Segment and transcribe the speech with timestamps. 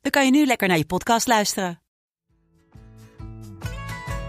[0.00, 1.80] dan kan je nu lekker naar je podcast luisteren.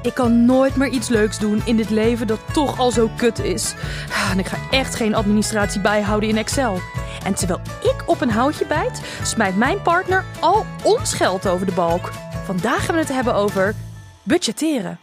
[0.01, 3.39] Ik kan nooit meer iets leuks doen in dit leven dat toch al zo kut
[3.39, 3.73] is.
[4.09, 6.79] Ah, En ik ga echt geen administratie bijhouden in Excel.
[7.23, 11.71] En terwijl ik op een houtje bijt, smijt mijn partner al ons geld over de
[11.71, 12.11] balk.
[12.45, 13.75] Vandaag gaan we het hebben over
[14.23, 14.99] budgetteren.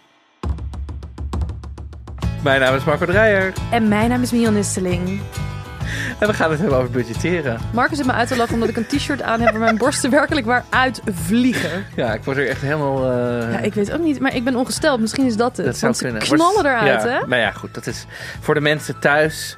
[2.43, 5.21] Mijn naam is Marco Dreyer En mijn naam is Mian Nisteling.
[6.19, 7.59] En we gaan het hebben over budgetteren.
[7.73, 10.11] Marcus zit me uit te lachen omdat ik een t-shirt aan heb waar mijn borsten
[10.11, 11.85] werkelijk waar uitvliegen.
[11.97, 13.11] Ja, ik word er echt helemaal...
[13.13, 15.01] eh, Ja, ik weet ook niet, maar ik ben ongesteld.
[15.01, 15.67] Misschien is dat het.
[15.67, 16.23] dat zou kunnen.
[16.23, 17.19] knallen eruit, ja, hè?
[17.27, 17.75] Nou ja, goed.
[17.75, 18.05] Dat is
[18.41, 19.57] voor de mensen thuis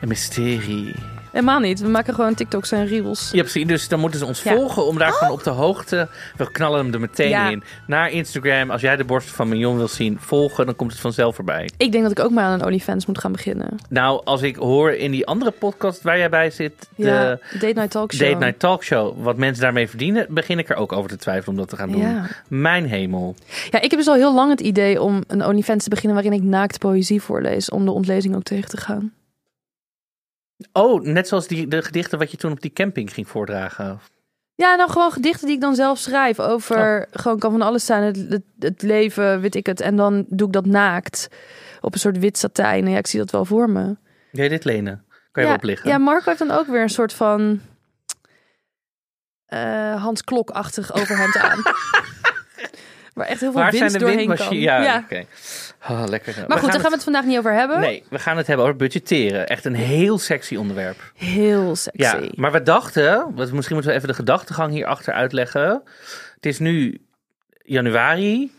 [0.00, 0.94] een mysterie.
[1.32, 1.80] Helemaal niet.
[1.80, 3.30] We maken gewoon TikToks en reels.
[3.32, 3.66] Ja, precies.
[3.66, 4.54] Dus dan moeten ze ons Ja.
[4.54, 6.08] volgen om daar gewoon op de hoogte...
[6.36, 7.48] We knallen hem er meteen Ja.
[7.48, 7.62] in.
[7.86, 8.70] Naar Instagram.
[8.70, 10.66] Als jij de borst van Mignon wil zien, volgen.
[10.66, 11.70] Dan komt het vanzelf voorbij.
[11.76, 13.76] Ik denk dat ik ook maar aan een OnlyFans moet gaan beginnen.
[13.88, 16.88] Nou, als ik hoor in die andere podcast waar jij bij zit...
[16.96, 18.28] De Date Night Talk Show.
[18.28, 19.22] Date Night Talk Show.
[19.22, 21.90] Wat mensen daarmee verdienen, begin ik er ook over te twijfelen om dat te gaan
[21.90, 22.26] doen.
[22.48, 23.34] Mijn hemel.
[23.70, 26.40] Ja, ik heb dus al heel lang het idee om een OnlyFans te beginnen waarin
[26.42, 27.70] ik naakt poëzie voorlees.
[27.70, 29.12] Om de ontlezing ook tegen te gaan.
[30.72, 34.00] Oh, net zoals die, de gedichten wat je toen op die camping ging voordragen.
[34.54, 36.40] Ja, nou gewoon gedichten die ik dan zelf schrijf.
[36.40, 38.02] Over, gewoon kan van alles zijn.
[38.02, 39.80] Het, het, het leven, weet ik het.
[39.80, 41.28] En dan doe ik dat naakt.
[41.80, 42.88] Op een soort wit satijn.
[42.88, 43.96] Ja, ik zie dat wel voor me.
[44.30, 45.04] Jij dit lenen?
[45.06, 45.90] Kan je ja, wel op liggen?
[45.90, 47.60] Ja, Marco heeft dan ook weer een soort van...
[49.46, 51.62] eh, Hans Klok-achtig overhemd aan.
[53.14, 54.56] Waar echt heel veel Waar winst zijn de doorheen kan.
[54.58, 54.98] Ja, Ja.
[55.04, 55.24] oké.
[55.90, 56.44] Oh, lekker.
[56.48, 57.80] Maar goed, daar gaan we het vandaag niet over hebben.
[57.80, 59.46] Nee, we gaan het hebben over budgetteren.
[59.46, 61.12] Echt een heel sexy onderwerp.
[61.14, 62.02] Heel sexy.
[62.02, 65.82] Ja, maar we dachten, misschien moeten we even de gedachtegang hierachter uitleggen.
[66.34, 67.00] Het is nu
[67.62, 68.52] januari.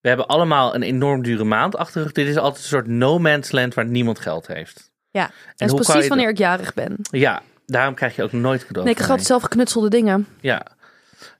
[0.00, 2.12] We hebben allemaal een enorm dure maand achter de rug.
[2.12, 4.90] Dit is altijd een soort no man's land waar niemand geld heeft.
[5.10, 5.24] Ja,
[5.56, 6.96] En dat is precies wanneer ik jarig ben.
[7.00, 8.84] Ja, daarom krijg je ook nooit cadeau.
[8.86, 10.26] Nee, ik altijd zelf geknutselde dingen.
[10.40, 10.66] Ja.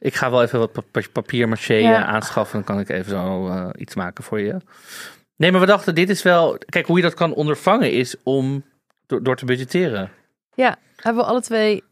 [0.01, 2.05] Ik ga wel even wat pa- papier maché Ja.
[2.05, 2.55] aanschaffen.
[2.65, 4.57] Dan kan ik even zo eh, iets maken voor je.
[5.37, 6.59] Nee, maar we dachten, dit is wel...
[6.69, 8.65] Kijk, hoe je dat kan ondervangen is om...
[9.07, 10.11] Door, door te budgetteren.
[10.55, 11.83] Ja, hebben we alle twee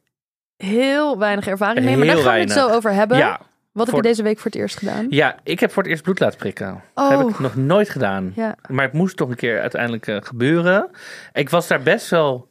[0.57, 1.97] heel weinig ervaring mee.
[1.97, 3.17] Maar daar gaan we het zo over hebben.
[3.19, 3.41] Ja,
[3.73, 5.07] Wat heb je deze week voor het eerst gedaan?
[5.11, 6.83] ja, ik heb voor het eerst bloed laten prikken.
[6.95, 7.31] Dat heb Oh.
[7.31, 8.33] ik nog nooit gedaan.
[8.37, 8.57] Ja.
[8.69, 10.91] Maar het moest toch een keer uiteindelijk eh, gebeuren.
[11.33, 12.49] Ik was daar best wel...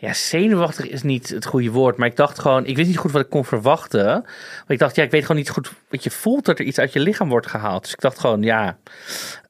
[0.00, 1.96] Ja, zenuwachtig is niet het goede woord.
[1.96, 2.66] Maar ik dacht gewoon...
[2.66, 4.04] Ik wist niet goed wat ik kon verwachten.
[4.04, 5.72] Maar ik dacht, ja, ik weet gewoon niet goed...
[5.88, 7.82] wat je voelt dat er iets uit je lichaam wordt gehaald.
[7.82, 8.78] Dus ik dacht gewoon, ja...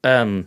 [0.00, 0.42] ehm,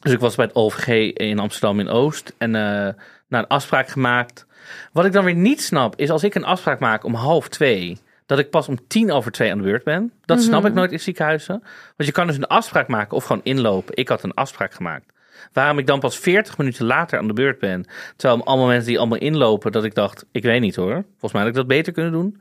[0.00, 2.34] dus ik was bij het OVG in Amsterdam in Oost.
[2.38, 2.94] En nou,
[3.28, 4.46] een afspraak gemaakt.
[4.92, 7.98] Wat ik dan weer niet snap, is als ik een afspraak maak om half twee...
[8.26, 10.12] dat ik pas om tien over twee aan de beurt ben.
[10.24, 11.62] Dat snap ik nooit in ziekenhuizen.
[11.96, 13.96] Want je kan dus een afspraak maken of gewoon inlopen.
[13.96, 15.14] Ik had een afspraak gemaakt.
[15.52, 17.86] Waarom ik dan pas 40 minuten later aan de beurt ben.
[18.16, 21.04] Terwijl allemaal mensen die allemaal inlopen, dat ik dacht, ik weet niet hoor.
[21.10, 22.40] Volgens mij had ik dat beter kunnen doen.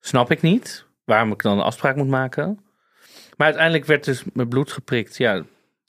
[0.00, 0.84] Snap ik niet.
[1.04, 2.58] Waarom ik dan een afspraak moet maken.
[3.36, 5.16] Maar uiteindelijk werd dus mijn bloed geprikt.
[5.16, 5.42] Ja,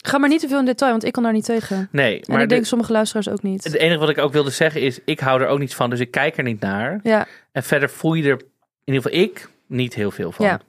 [0.04, 1.88] Ga maar niet te veel in detail, want ik kan daar niet tegen.
[1.92, 2.20] nee.
[2.20, 3.64] En Maar ik denk de- sommige luisteraars ook niet.
[3.64, 5.90] het enige wat ik ook wilde zeggen is, ik hou er ook niet van.
[5.90, 7.00] Dus ik kijk er niet naar.
[7.04, 8.42] Ja, En verder voel je er,
[8.84, 10.46] in ieder geval ik, niet heel veel van.
[10.46, 10.60] Ja.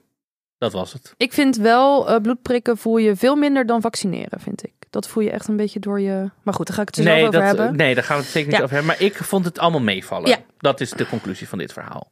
[0.57, 1.13] Dat was het.
[1.17, 4.73] ik vind wel uh, bloedprikken voel je veel minder dan vaccineren, vind ik.
[4.93, 6.29] Dat voel je echt een beetje door je...
[6.43, 7.75] Maar goed, daar ga ik het zelf Nee, over dat, hebben.
[7.75, 8.63] nee, daar gaan we het zeker niet Ja.
[8.63, 8.95] over hebben.
[8.97, 10.29] Maar ik vond het allemaal meevallen.
[10.29, 10.37] Ja.
[10.57, 12.11] Dat is de conclusie van dit verhaal.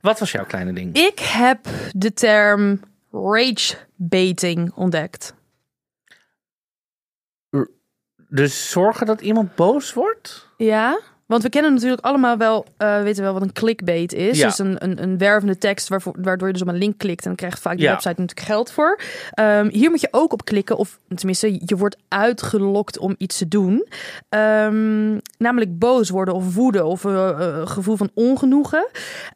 [0.00, 0.96] Wat was jouw kleine ding?
[0.96, 1.58] Ik heb
[1.92, 2.80] de term
[3.12, 5.34] rage baiting ontdekt.
[8.28, 10.48] Dus zorgen dat iemand boos wordt?
[10.56, 11.00] Ja,
[11.32, 14.38] want we kennen natuurlijk allemaal wel, eh weten wel wat een clickbait is.
[14.38, 14.46] Ja.
[14.46, 17.26] Dus een, een, een wervende tekst waarvoor, waardoor je dus op een link klikt en
[17.26, 17.90] dan krijgt vaak die Ja.
[17.90, 19.00] website natuurlijk geld voor.
[19.30, 23.48] Ehm, hier moet je ook op klikken, of tenminste, je wordt uitgelokt om iets te
[23.48, 23.86] doen.
[24.28, 28.86] Ehm, namelijk boos worden of woede of eh, gevoel van ongenoegen.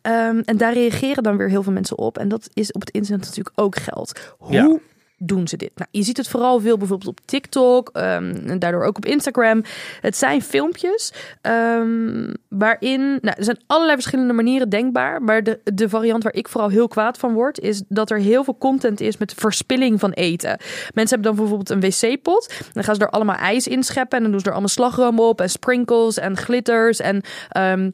[0.03, 2.19] Ehm, en daar reageren dan weer heel veel mensen op.
[2.19, 4.35] En dat is op het internet natuurlijk ook geld.
[4.39, 4.79] Hoe Ja.
[5.19, 5.71] Doen ze dit?
[5.75, 9.63] Nou, je ziet het vooral veel bijvoorbeeld op TikTok, ehm, en daardoor ook op Instagram.
[10.01, 15.89] Het zijn filmpjes ehm, waarin, nou, er zijn allerlei verschillende manieren denkbaar, maar de, de
[15.89, 19.17] variant waar ik vooral heel kwaad van word, is dat er heel veel content is
[19.17, 20.59] met verspilling van eten.
[20.95, 24.23] Mensen hebben dan bijvoorbeeld een wc-pot, dan gaan ze er allemaal ijs in scheppen en
[24.23, 27.91] dan doen ze er allemaal slagroom op en sprinkles en glitters en ehm,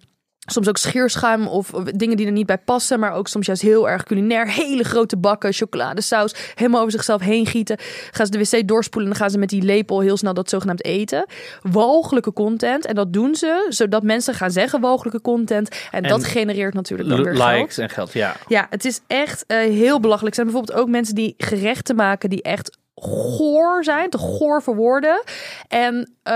[0.46, 3.00] Soms ook scheerschuim of dingen die er niet bij passen.
[3.00, 4.48] Maar ook soms juist heel erg culinair.
[4.48, 6.34] Hele grote bakken, chocoladesaus.
[6.54, 7.76] Helemaal over zichzelf heen gieten.
[8.10, 10.48] Gaan ze de wc doorspoelen en dan gaan ze met die lepel heel snel dat
[10.48, 11.26] zogenaamd eten.
[11.62, 12.86] Walgelijke content.
[12.86, 15.68] En dat doen ze zodat mensen gaan zeggen walgelijke content.
[15.68, 17.58] En, En dat genereert natuurlijk dan weer geld.
[17.58, 18.36] Likes en geld, ja.
[18.46, 20.36] Ja, het is echt eh, heel belachelijk.
[20.36, 24.76] Er zijn bijvoorbeeld ook mensen die gerechten maken die echt goor zijn, te goor voor
[24.76, 25.22] woorden.
[25.69, 26.32] En eh,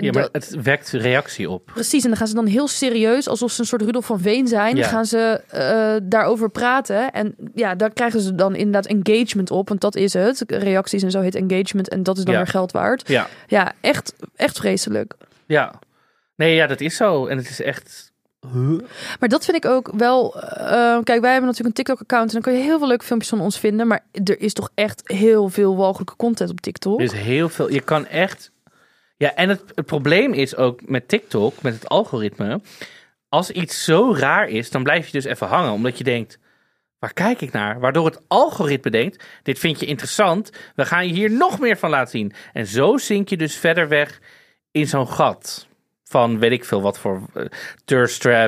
[0.00, 1.70] Ja, maar het wekt reactie op.
[1.74, 4.48] Precies, en dan gaan ze dan heel serieus, alsof ze een soort Rudolf van Veen
[4.48, 4.86] zijn, Ja.
[4.88, 7.10] gaan ze eh, daarover praten.
[7.12, 10.44] En ja, daar krijgen ze dan inderdaad engagement op, want dat is het.
[10.46, 12.40] Reacties en zo heet engagement en dat is dan Ja.
[12.40, 13.08] weer geld waard.
[13.08, 15.14] Ja, Ja, echt, echt vreselijk.
[15.46, 15.74] ja.
[16.36, 17.26] Nee, ja, dat is zo.
[17.26, 18.12] En het is echt...
[19.20, 20.40] Maar dat vind ik ook wel.
[20.42, 23.30] eh, kijk, wij hebben natuurlijk een TikTok-account en dan kun je heel veel leuke filmpjes
[23.30, 23.86] van ons vinden.
[23.86, 26.98] Maar er is toch echt heel veel walgelijke content op TikTok.
[26.98, 27.70] Er is heel veel.
[27.70, 28.52] Je kan echt.
[29.16, 32.60] Ja, en het, het probleem is ook met TikTok, met het algoritme.
[33.28, 35.72] Als iets zo raar is, dan blijf je dus even hangen.
[35.72, 36.38] Omdat je denkt,
[36.98, 37.80] waar kijk ik naar?
[37.80, 40.50] Waardoor het algoritme denkt, dit vind je interessant.
[40.74, 42.32] We gaan je hier nog meer van laten zien.
[42.52, 44.20] En zo zink je dus verder weg
[44.70, 45.66] in zo'n gat.
[46.14, 48.46] Van weet ik veel wat voor uh.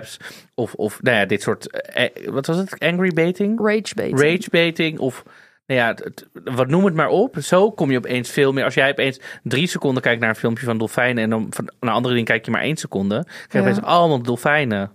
[0.55, 1.71] Of, of nou ja, dit soort.
[1.71, 2.79] eh, eh, wat was het?
[2.79, 3.59] Angry baiting?
[3.61, 4.21] Rage bait.
[4.21, 5.23] ragebaiting of
[5.67, 7.37] nou ja, het- wat noem het maar op.
[7.41, 8.65] Zo kom je opeens veel meer.
[8.65, 11.95] Als jij opeens drie seconden kijkt naar een filmpje van dolfijnen en dan van naar
[11.95, 13.61] andere dingen kijk je maar één seconde, krijg je Ja.
[13.61, 14.91] opeens allemaal dolfijnen.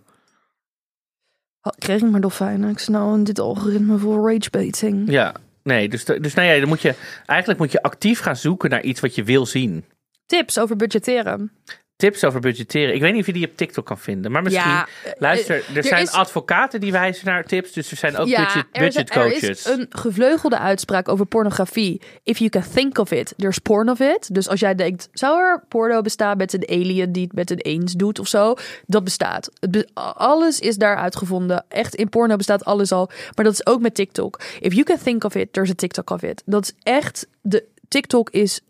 [1.78, 2.70] Kreeg ik maar dolfijnen.
[2.70, 5.12] Ik snel in dit algoritme voor rage baiting.
[5.12, 5.34] Ja,
[5.64, 6.96] nee, dus, dus nou ja, dan moet je
[7.26, 9.86] eigenlijk moet je actief gaan zoeken naar iets wat je wil zien.
[10.26, 11.52] Tips over budgetteren.
[12.02, 12.96] Tips over budgetteren.
[12.96, 14.70] Ik weet niet of je die op TikTok kan vinden, maar misschien.
[14.72, 18.18] Ja, eh, luister, er, er zijn is- advocaten die wijzen naar tips, dus er zijn
[18.18, 19.42] ook budget, er, budget is, er coaches.
[19.50, 22.02] is een gevleugelde uitspraak over pornografie.
[22.24, 24.34] If you can think of it, there's porn of it.
[24.34, 27.58] Dus als jij denkt, zou er porno bestaan met een alien die het met een
[27.60, 28.54] eens doet of zo?
[28.86, 29.50] Dat bestaat.
[29.60, 31.66] Het be- alles is daar uitgevonden.
[31.68, 33.10] Echt, in porno bestaat alles al.
[33.36, 34.42] Maar dat is ook met TikTok.
[34.60, 36.42] If you can think of it, there's a TikTok of it.
[36.46, 38.62] Dat is echt, de TikTok is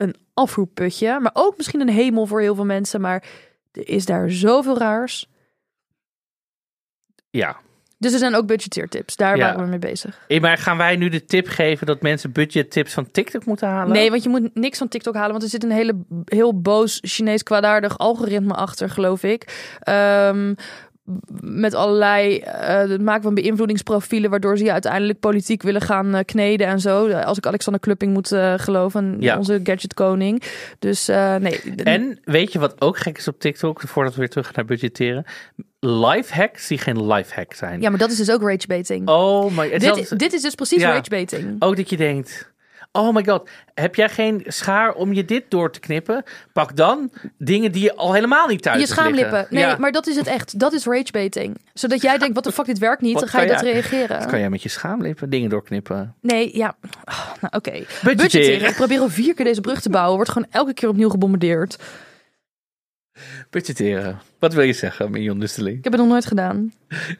[0.00, 1.20] een afvoerputje.
[1.20, 3.00] Maar ook misschien een hemel voor heel veel mensen.
[3.00, 3.24] Maar
[3.72, 5.28] er is daar zoveel raars.
[7.30, 7.56] Ja.
[7.98, 9.16] Dus er zijn ook budgetteertips.
[9.16, 9.44] Daar Ja.
[9.44, 10.24] waren we mee bezig.
[10.28, 13.92] Hey, maar gaan wij nu de tip geven dat mensen budgettips van TikTok moeten halen?
[13.92, 15.30] Nee, want je moet niks van TikTok halen.
[15.30, 19.70] Want er zit een hele, heel boos Chinees kwaadaardig algoritme achter, geloof ik.
[19.80, 20.54] Ehm,
[21.40, 26.24] met allerlei eh, het maken van beïnvloedingsprofielen, waardoor ze je uiteindelijk politiek willen gaan eh,
[26.24, 27.10] kneden en zo.
[27.10, 29.38] Als ik Alexander Klupping moet eh, geloven, Ja.
[29.38, 30.42] onze gadgetkoning.
[30.78, 31.60] Dus nee.
[31.76, 34.64] En weet je wat ook gek is op TikTok, voordat we weer terug gaan naar
[34.64, 35.24] budgetteren?
[35.80, 37.80] Lifehacks die geen lifehack zijn.
[37.80, 39.08] Ja, maar dat is dus ook ragebaiting.
[39.08, 40.90] Oh my dit, dit is dus precies Ja.
[40.90, 41.56] ragebaiting.
[41.58, 42.52] Ook dat je denkt,
[42.92, 46.22] oh my god, heb jij geen schaar om je dit door te knippen?
[46.52, 49.46] Pak dan dingen die je al helemaal niet thuis Je schaamlippen.
[49.50, 49.76] Nee, Ja.
[49.78, 50.58] maar dat is het echt.
[50.58, 51.56] Dat is ragebaiting.
[51.74, 53.12] Zodat jij denkt, wat de fuck, dit werkt niet.
[53.12, 54.18] Wat Dan ga je dat jij- reageren.
[54.18, 56.14] Wat kan jij met je schaamlippen dingen doorknippen?
[56.20, 56.76] Nee, ja.
[57.04, 57.84] Oh, nou, oké.
[58.02, 58.68] Budgetteren.
[58.68, 60.14] Ik probeer al vier keer deze brug te bouwen.
[60.16, 61.78] Wordt gewoon elke keer opnieuw gebombardeerd.
[63.50, 64.20] Budgetteren.
[64.38, 65.78] Wat wil je zeggen, Mignon Nusteling?
[65.78, 66.72] Ik heb het nog nooit gedaan.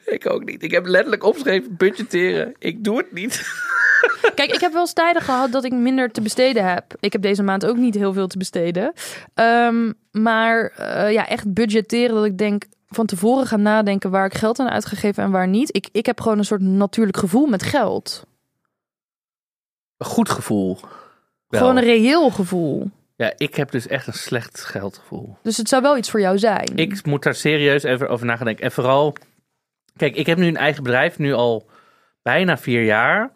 [0.05, 0.63] Ik ook niet.
[0.63, 2.55] Ik heb letterlijk opgeschreven budgetteren.
[2.59, 3.41] Ik doe het niet.
[4.35, 6.95] Kijk, ik heb wel eens tijden gehad dat ik minder te besteden heb.
[6.99, 8.93] Ik heb deze maand ook niet heel veel te besteden.
[9.33, 14.33] Ehm, maar eh, ja, echt budgetteren dat ik denk van tevoren gaan nadenken waar ik
[14.33, 15.75] geld aan uitgegeven en waar niet.
[15.75, 18.25] Ik, ik heb gewoon een soort natuurlijk gevoel met geld.
[19.97, 20.77] Een goed gevoel.
[21.47, 21.59] Wel.
[21.59, 22.89] Gewoon een reëel gevoel.
[23.21, 25.37] Ja, ik heb dus echt een slecht geldgevoel.
[25.43, 26.71] Dus het zou wel iets voor jou zijn.
[26.75, 28.63] Ik moet daar serieus even over nadenken.
[28.63, 29.15] En vooral,
[29.95, 31.69] kijk, ik heb nu een eigen bedrijf, nu al
[32.21, 33.31] bijna vier jaar.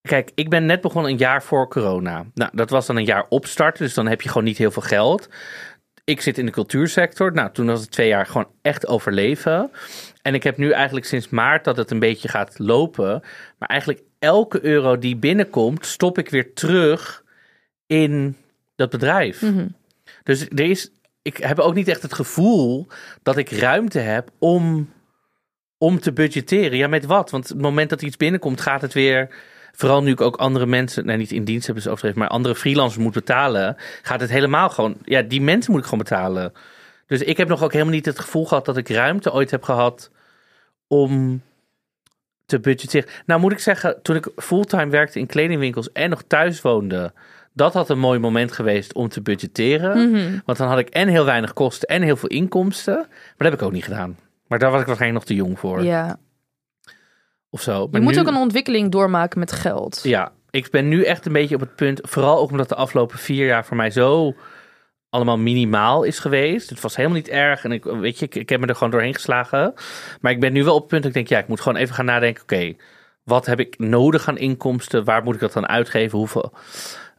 [0.00, 2.24] Kijk, ik ben net begonnen een jaar voor corona.
[2.34, 4.82] Nou, dat was dan een jaar opstarten, dus dan heb je gewoon niet heel veel
[4.82, 5.28] geld.
[6.04, 7.32] Ik zit in de cultuursector.
[7.32, 9.70] Nou, toen was het twee jaar gewoon echt overleven.
[10.22, 13.22] En ik heb nu eigenlijk sinds maart dat het een beetje gaat lopen.
[13.58, 17.24] Maar eigenlijk elke euro die binnenkomt, stop ik weer terug
[17.86, 18.36] in
[18.74, 19.42] dat bedrijf.
[19.42, 19.66] Mhm.
[20.22, 20.90] Dus er is,
[21.22, 22.86] ik heb ook niet echt het gevoel
[23.22, 24.90] dat ik ruimte heb om,
[25.78, 26.78] om te budgetteren.
[26.78, 27.30] Ja, met wat?
[27.30, 29.28] Want het moment dat iets binnenkomt, gaat het weer.
[29.72, 32.54] Vooral nu ik ook andere mensen, nee, niet in dienst hebben ze overdreven, maar andere
[32.54, 34.96] freelancers moet betalen, gaat het helemaal gewoon.
[35.04, 36.52] Ja, die mensen moet ik gewoon betalen.
[37.06, 39.62] Dus ik heb nog ook helemaal niet het gevoel gehad dat ik ruimte ooit heb
[39.62, 40.10] gehad
[40.86, 41.42] om
[42.46, 43.08] te budgetteren.
[43.26, 47.12] Nou, moet ik zeggen, toen ik fulltime werkte in kledingwinkels en nog thuis woonde,
[47.56, 50.10] dat had een mooi moment geweest om te budgetteren.
[50.10, 50.38] Mhm.
[50.44, 52.94] Want dan had ik en heel weinig kosten en heel veel inkomsten.
[52.96, 54.18] Maar dat heb ik ook niet gedaan.
[54.46, 55.82] Maar daar was ik waarschijnlijk nog te jong voor.
[55.84, 56.18] Ja.
[57.50, 57.88] Of zo.
[57.90, 60.00] Je moet nu- ook een ontwikkeling doormaken met geld.
[60.02, 62.00] Ja, ik ben nu echt een beetje op het punt.
[62.02, 64.34] Vooral ook omdat de afgelopen vier jaar voor mij zo
[65.10, 66.70] allemaal minimaal is geweest.
[66.70, 67.64] Het was helemaal niet erg.
[67.64, 69.74] En ik, weet je, ik, ik heb me er gewoon doorheen geslagen.
[70.20, 71.78] Maar ik ben nu wel op het punt dat ik denk, ja, ik moet gewoon
[71.78, 72.42] even gaan nadenken.
[72.42, 72.74] Oké,
[73.24, 75.04] wat heb ik nodig aan inkomsten?
[75.04, 76.18] Waar moet ik dat dan uitgeven?
[76.18, 76.52] Hoeveel?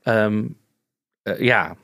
[0.08, 0.44] Ehm,
[1.24, 1.76] eh, ja,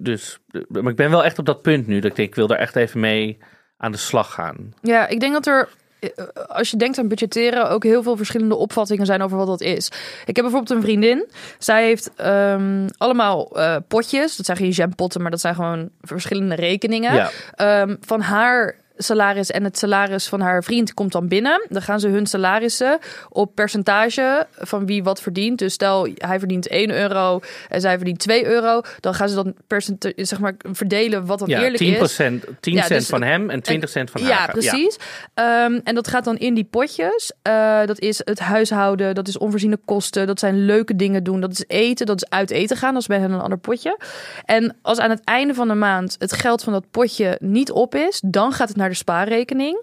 [0.00, 2.00] dus, maar ik ben wel echt op dat punt nu.
[2.00, 3.38] Dat ik denk, ik wil daar echt even mee
[3.76, 4.74] aan de slag gaan.
[4.82, 5.68] Ja, ik denk dat er,
[6.00, 6.10] eh,
[6.48, 9.86] als je denkt aan budgetteren, ook heel veel verschillende opvattingen zijn over wat dat is.
[10.24, 11.28] Ik heb bijvoorbeeld een vriendin.
[11.58, 14.36] Zij heeft ehm, allemaal eh, potjes.
[14.36, 17.14] Dat zijn geen jampotten, maar dat zijn gewoon verschillende rekeningen.
[17.14, 17.30] Ja.
[17.54, 21.66] Ehm, van haar salaris en het salaris van haar vriend komt dan binnen.
[21.68, 22.98] Dan gaan ze hun salarissen
[23.28, 25.58] op percentage van wie wat verdient.
[25.58, 28.80] Dus stel hij verdient 1 euro en zij verdient 2 euro.
[29.00, 32.16] Dan gaan ze dan percentage, zeg maar, verdelen wat dan Ja, eerlijk 10, is.
[32.60, 34.30] 10% Ja, cent dus- van hem en 20 cent van haar.
[34.30, 34.96] Ja, precies.
[35.34, 37.32] Ehm, en dat gaat dan in die potjes.
[37.42, 41.50] Eh, dat is het huishouden, dat is onvoorziene kosten, dat zijn leuke dingen doen, dat
[41.52, 43.98] is eten, dat is uit eten gaan, dat is bij hen een ander potje.
[44.44, 47.94] En als aan het einde van de maand het geld van dat potje niet op
[47.94, 49.82] is, dan gaat het naar de spaarrekening.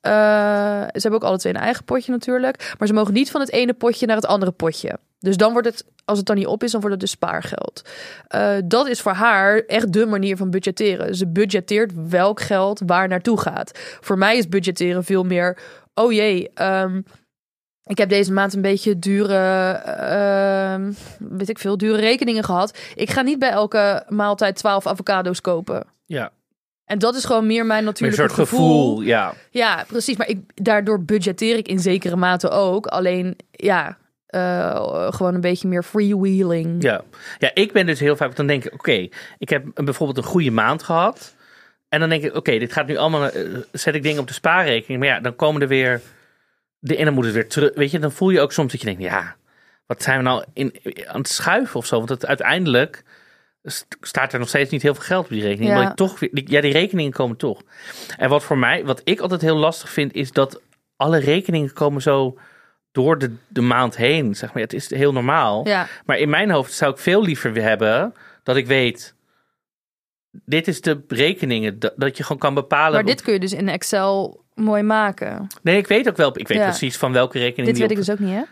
[0.00, 0.12] Eh,
[0.82, 3.50] ze hebben ook alle twee een eigen potje natuurlijk, maar ze mogen niet van het
[3.50, 4.98] ene potje naar het andere potje.
[5.18, 7.82] Dus dan wordt het, als het dan niet op is, dan wordt het dus spaargeld.
[8.28, 11.14] Eh, dat is voor haar echt de manier van budgetteren.
[11.14, 13.78] Ze budgetteert welk geld waar naartoe gaat.
[14.00, 15.58] Voor mij is budgetteren veel meer.
[15.94, 17.00] Oh jee, ehm,
[17.84, 22.78] ik heb deze maand een beetje dure, ehm, weet ik veel, dure rekeningen gehad.
[22.94, 25.86] Ik ga niet bij elke maaltijd 12 avocado's kopen.
[26.04, 26.32] Ja,
[26.92, 29.00] En dat is gewoon meer mijn een natuurlijke soort gevoel.
[29.00, 29.34] Ja.
[29.50, 30.16] Ja, precies.
[30.16, 32.86] Maar ik, daardoor budgetteer ik in zekere mate ook.
[32.86, 36.82] Alleen, ja, eh, gewoon een beetje meer freewheeling.
[36.82, 37.02] Ja.
[37.38, 39.08] ja, ik ben dus heel vaak, dan denk ik, oké,
[39.38, 41.34] ik heb een- bijvoorbeeld een goede maand gehad.
[41.88, 44.32] En dan denk ik, oké, dit gaat nu allemaal, eh, zet ik dingen op de
[44.34, 45.00] spaarrekening.
[45.00, 46.00] Maar ja, dan komen er weer,
[46.78, 47.70] de, en dan moet het weer terug.
[47.74, 49.36] Weet je, dan voel je ook soms dat je denkt, ja,
[49.86, 50.74] wat zijn we nou in,
[51.06, 51.96] aan het schuiven of zo?
[51.98, 53.02] Want het, uiteindelijk
[54.00, 55.70] staat er nog steeds niet heel veel geld op die rekening.
[55.70, 55.82] Ja.
[55.82, 57.62] Maar toch, ja, die rekeningen komen toch.
[58.16, 60.60] En wat voor mij, wat ik altijd heel lastig vind, is dat
[60.96, 62.38] alle rekeningen komen zo
[62.92, 64.34] door de, de maand heen.
[64.34, 65.68] Zeg maar, het is heel normaal.
[65.68, 69.14] Ja, Maar in mijn hoofd zou ik veel liever hebben dat ik weet.
[70.44, 71.78] Dit is de rekeningen.
[71.78, 72.92] Dat, dat je gewoon kan bepalen.
[72.92, 75.46] maar dit kun je dus in Excel mooi maken.
[75.62, 76.38] Nee, ik weet ook wel.
[76.38, 76.64] Ik weet Ja.
[76.64, 78.42] precies van welke rekening Dit weet ik dus ook niet, hè?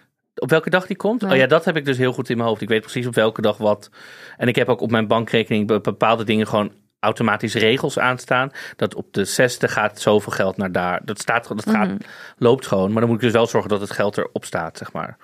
[0.40, 1.20] Op welke dag die komt.
[1.20, 1.30] Nee.
[1.30, 2.60] Oh ja, dat heb ik dus heel goed in mijn hoofd.
[2.60, 3.90] Ik weet precies op welke dag wat.
[4.36, 8.50] En ik heb ook op mijn bankrekening be- bepaalde dingen gewoon automatisch regels aanstaan.
[8.76, 11.00] Dat op de zesde gaat zoveel geld naar daar.
[11.04, 11.96] Dat staat dat gaat, Mhm.
[12.38, 12.90] loopt gewoon.
[12.92, 15.16] Maar dan moet ik dus wel zorgen dat het geld erop staat, zeg maar.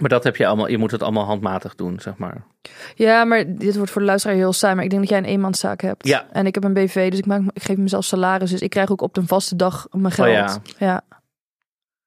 [0.00, 0.68] Maar dat heb je allemaal.
[0.68, 2.44] Je moet het allemaal handmatig doen, zeg maar.
[2.94, 4.74] Ja, maar dit wordt voor de luisteraar heel saai.
[4.74, 6.06] Maar ik denk dat jij een eenmanszaak hebt.
[6.06, 6.26] Ja.
[6.32, 8.50] En ik heb een BV, dus ik, maak, ik geef mezelf salaris.
[8.50, 10.28] Dus ik krijg ook op een vaste dag mijn geld.
[10.28, 10.58] Oh ja.
[10.78, 11.02] ja.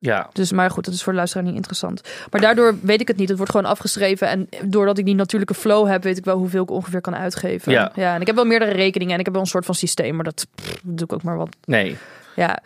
[0.02, 2.02] Ja, Dus, maar goed, dat is voor de luisteraar niet interessant.
[2.32, 3.28] Maar daardoor weet ik het niet.
[3.28, 4.28] Het wordt gewoon afgeschreven.
[4.28, 7.72] En doordat ik die natuurlijke flow heb, weet ik wel hoeveel ik ongeveer kan uitgeven.
[7.72, 7.92] Ja.
[7.96, 9.14] ja en ik heb wel meerdere rekeningen.
[9.14, 10.16] En ik heb wel een soort van systeem.
[10.16, 11.50] Maar dat pff, doe ik ook maar wat.
[11.66, 11.98] nee.
[12.36, 12.60] Ja.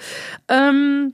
[0.46, 1.06] Ehm,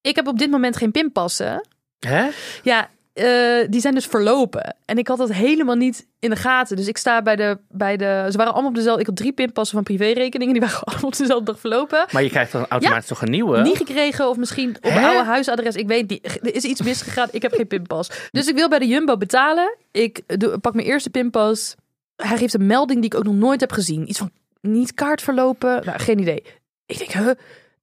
[0.00, 1.66] ik heb op dit moment geen pinpassen.
[1.98, 2.28] Hè?
[2.62, 2.88] Ja,
[3.20, 4.76] eh, die zijn dus verlopen.
[4.84, 6.76] En ik had dat helemaal niet in de gaten.
[6.76, 7.58] Dus ik sta bij de...
[7.68, 9.00] Bij de ze waren allemaal op dezelfde...
[9.00, 10.52] Ik had drie pinpassen van privérekeningen.
[10.52, 12.06] Die waren allemaal op dezelfde dag verlopen.
[12.12, 13.60] Maar je krijgt dan automatisch toch een nieuwe?
[13.60, 15.74] Niet gekregen of misschien op oude huisadres.
[15.74, 16.38] Ik weet niet.
[16.42, 17.28] Er is iets misgegaan.
[17.30, 18.10] Ik heb geen pinpas.
[18.30, 19.76] Dus ik wil bij de Jumbo betalen.
[19.90, 21.74] Ik doe, pak mijn eerste pinpas.
[22.16, 24.08] Hij geeft een melding die ik ook nog nooit heb gezien.
[24.08, 25.82] Iets van niet kaart verlopen.
[25.84, 26.44] Nou, geen idee.
[26.86, 27.30] Ik denk, huh?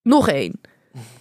[0.01, 0.61] Nog één.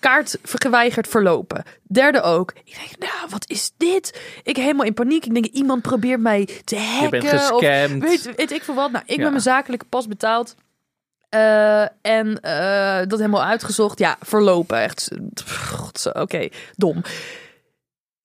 [0.01, 1.63] Kaart geweigerd verlopen.
[1.83, 2.53] Derde ook.
[2.65, 4.21] Ik denk, nou, wat is dit?
[4.43, 5.25] Ik helemaal in paniek.
[5.27, 7.03] Ik denk, iemand probeert mij te hacken.
[7.03, 8.03] je bent of gescamd.
[8.03, 8.91] Weet, weet ik veel wat.
[8.91, 9.23] Nou, ik Ja.
[9.23, 10.55] ben mijn zakelijke pas betaald.
[11.29, 13.99] Eh, en eh, dat helemaal uitgezocht.
[13.99, 14.79] Ja, verlopen.
[14.81, 15.11] Echt.
[16.13, 17.03] Oké, dom.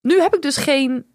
[0.02, 1.06] Nu heb ik dus geen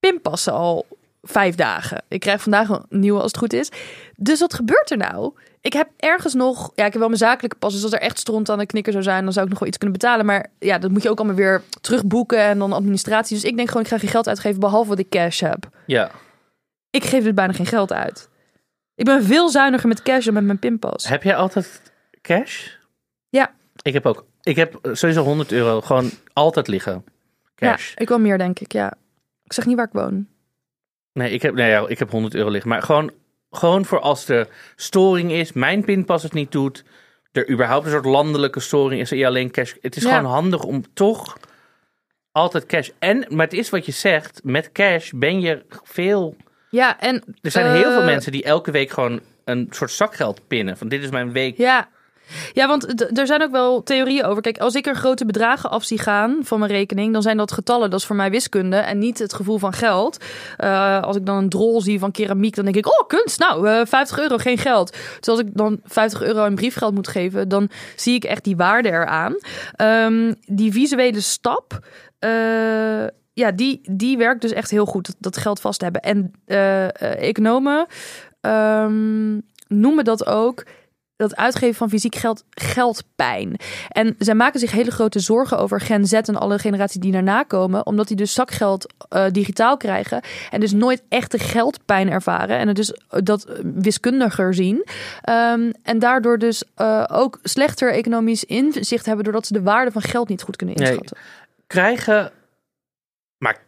[0.00, 0.86] pinpassen al
[1.22, 2.02] vijf dagen.
[2.08, 3.68] Ik krijg vandaag een nieuwe als het goed is.
[4.16, 5.32] Dus wat gebeurt er nou?
[5.66, 6.72] Ik heb ergens nog...
[6.74, 7.72] Ja, ik heb wel mijn zakelijke pas.
[7.72, 9.24] Dus als er echt stront aan de knikker zou zijn...
[9.24, 10.26] dan zou ik nog wel iets kunnen betalen.
[10.26, 12.38] Maar ja, dat moet je ook allemaal weer terugboeken.
[12.38, 13.36] En dan administratie.
[13.36, 14.60] Dus ik denk gewoon, ik ga geen geld uitgeven...
[14.60, 15.68] behalve wat ik cash heb.
[15.86, 16.10] Ja.
[16.90, 18.28] Ik geef dus bijna geen geld uit.
[18.94, 21.08] Ik ben veel zuiniger met cash dan met mijn pinpas.
[21.08, 21.82] Heb jij altijd
[22.20, 22.68] cash?
[23.28, 23.54] Ja.
[23.82, 24.26] Ik heb ook.
[24.42, 27.04] Ik heb sowieso 100 euro gewoon altijd liggen.
[27.54, 27.88] Cash.
[27.88, 28.92] Ja, ik wil meer, denk ik, ja.
[29.44, 30.26] Ik zeg niet waar ik woon.
[31.12, 32.70] Nee, ik heb, nee, ja, ik heb 100 euro liggen.
[32.70, 33.10] Maar gewoon,
[33.56, 36.84] gewoon voor als er storing is, mijn pinpas het niet doet,
[37.32, 39.74] er überhaupt een soort landelijke storing is, er je alleen cash.
[39.80, 40.16] Het is Ja.
[40.16, 41.36] gewoon handig om toch
[42.32, 42.88] altijd cash.
[42.98, 46.36] En, maar het is wat je zegt, met cash ben je veel.
[46.70, 47.22] Ja, en...
[47.42, 50.76] Er zijn heel veel eh, mensen die elke week gewoon een soort zakgeld pinnen.
[50.76, 51.56] Van dit is mijn week.
[51.56, 51.88] Ja,
[52.52, 54.42] Ja, want er zijn ook wel theorieën over.
[54.42, 57.52] Kijk, als ik er grote bedragen af zie gaan van mijn rekening, dan zijn dat
[57.52, 57.90] getallen.
[57.90, 60.24] Dat is voor mij wiskunde en niet het gevoel van geld.
[60.56, 63.68] Eh, als ik dan een drol zie van keramiek, dan denk ik, oh, kunst, nou,
[63.68, 64.96] eh 50 euro, geen geld.
[65.18, 68.56] Dus als ik dan 50 euro in briefgeld moet geven, dan zie ik echt die
[68.56, 69.34] waarde eraan.
[69.72, 71.78] Ehm, die visuele stap.
[72.18, 76.00] eh, ja, die, die werkt dus echt heel goed, dat, dat geld vast hebben.
[76.00, 76.32] En
[77.18, 77.86] economen
[78.40, 80.64] ehm, noemen dat ook
[81.16, 83.56] dat uitgeven van fysiek geld geldpijn.
[83.88, 87.42] En zij maken zich hele grote zorgen over Gen Z en alle generaties die daarna
[87.42, 90.20] komen, omdat die dus zakgeld eh, digitaal krijgen
[90.50, 94.84] en dus nooit echte geldpijn ervaren en het dus dat wiskundiger zien.
[95.22, 100.02] Ehm, en daardoor dus eh, ook slechter economisch inzicht hebben doordat ze de waarde van
[100.02, 100.86] geld niet goed kunnen Nee.
[100.86, 101.16] inschatten.
[101.66, 102.32] Krijgen.
[103.38, 103.64] Maar.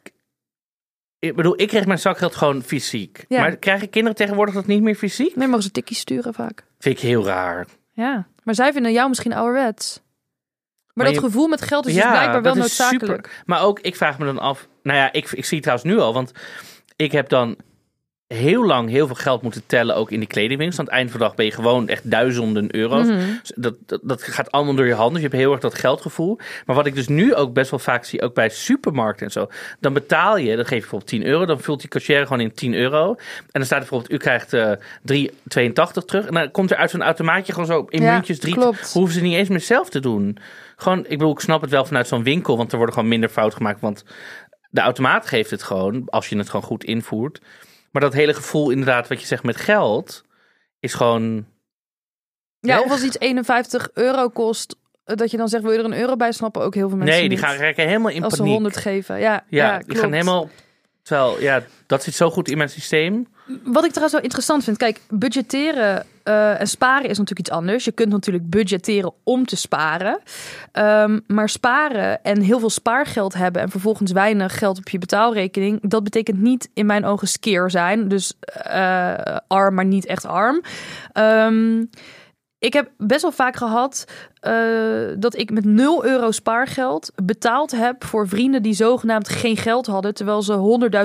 [1.19, 3.25] Ik bedoel, ik kreeg mijn zakgeld gewoon fysiek.
[3.29, 3.41] Ja.
[3.41, 5.37] Maar krijgen kinderen tegenwoordig dat niet meer fysiek?
[5.37, 6.65] Nee, mogen ze tikkies sturen vaak.
[6.79, 7.67] Vind ik heel raar.
[7.93, 9.95] Ja, maar zij vinden jou misschien ouderwets.
[9.97, 10.07] Maar,
[10.95, 13.27] Maar dat je- gevoel met geld is dus blijkbaar wel dat is noodzakelijk.
[13.27, 13.43] super.
[13.47, 14.69] Maar ook, ik vraag me dan af.
[14.83, 16.13] Nou ja, ik, ik zie het trouwens nu al.
[16.13, 16.33] Want
[16.97, 17.57] ik heb dan
[18.29, 19.97] heel lang heel veel geld moeten tellen.
[19.97, 20.79] Ook in die kledingwinkels.
[20.79, 23.07] Aan het eind van de dag ben je gewoon echt duizenden euro's.
[23.07, 23.17] Mhm.
[23.43, 25.13] Dus Dat, dat, dat gaat allemaal door je handen.
[25.13, 26.39] Dus je hebt heel erg dat geldgevoel.
[26.67, 28.23] Maar wat ik dus nu ook best wel vaak zie.
[28.23, 29.47] Ook bij supermarkten en zo.
[29.81, 30.57] Dan betaal je.
[30.57, 31.47] Dan geef je bijvoorbeeld 10 euro.
[31.47, 33.15] Dan vult die cashier gewoon in 10 euro.
[33.15, 33.17] En
[33.53, 34.13] dan staat er bijvoorbeeld.
[34.13, 34.73] U krijgt eh
[35.29, 36.27] 3,82 terug.
[36.27, 38.55] En dan komt er uit zo'n automaatje gewoon zo in Ja, muntjes 3.
[38.55, 38.93] klopt.
[38.93, 40.39] Hoeven ze niet eens meer zelf te doen.
[40.77, 43.29] Gewoon, ik bedoel, ik snap het wel vanuit zo'n winkel, want er worden gewoon minder
[43.29, 43.81] fouten gemaakt.
[43.81, 44.05] Want
[44.71, 47.41] de automaat geeft het gewoon, als je het gewoon goed invoert.
[47.99, 50.25] Maar dat hele gevoel, inderdaad, wat je zegt met geld,
[50.81, 51.47] is gewoon.
[52.61, 52.85] Ja, Weg.
[52.85, 55.99] of als iets 51 euro kost, eh, dat je dan zegt, wil je er een
[55.99, 56.63] euro bij snappen?
[56.63, 57.47] Ook heel veel mensen nee, die niet.
[57.47, 58.55] gaan raken helemaal in Als ze paniek.
[58.55, 59.19] 100 geven.
[59.19, 60.01] Ja, ja, ja, die klopt.
[60.01, 60.49] gaan helemaal.
[61.09, 63.27] Terwijl, ja, dat zit zo goed in mijn systeem.
[63.65, 67.85] Wat ik trouwens wel interessant vind, kijk, budgetteren eh, en sparen is natuurlijk iets anders.
[67.85, 70.21] Je kunt natuurlijk budgetteren om te sparen.
[70.73, 75.91] Ehm, maar sparen en heel veel spaargeld hebben en vervolgens weinig geld op je betaalrekening,
[75.91, 78.09] dat betekent niet in mijn ogen skeer zijn.
[78.09, 80.63] Dus eh, arm, maar niet echt arm.
[81.13, 81.85] Ehm,
[82.59, 84.05] ik heb best wel vaak gehad
[84.41, 84.53] eh,
[85.19, 90.15] dat ik met 0 euro spaargeld betaald heb voor vrienden die zogenaamd geen geld hadden,
[90.15, 90.53] terwijl ze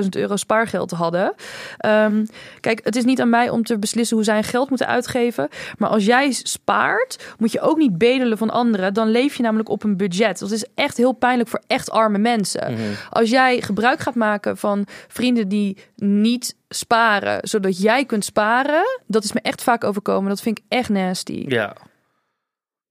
[0.02, 1.34] 100.000 euro spaargeld hadden.
[1.78, 2.24] Ehm,
[2.60, 5.48] kijk, het is niet aan mij om te beslissen hoe zij geld moeten uitgeven.
[5.78, 8.94] Maar als jij spaart, moet je ook niet bedelen van anderen.
[8.94, 10.38] Dan leef je namelijk op een budget.
[10.38, 12.72] Dat is echt heel pijnlijk voor echt arme mensen.
[12.72, 12.82] Mhm.
[13.10, 19.24] Als jij gebruik gaat maken van vrienden die niet sparen, zodat jij kunt sparen, dat
[19.24, 20.28] is me echt vaak overkomen.
[20.28, 21.44] Dat vind ik echt nasty.
[21.48, 21.76] Ja.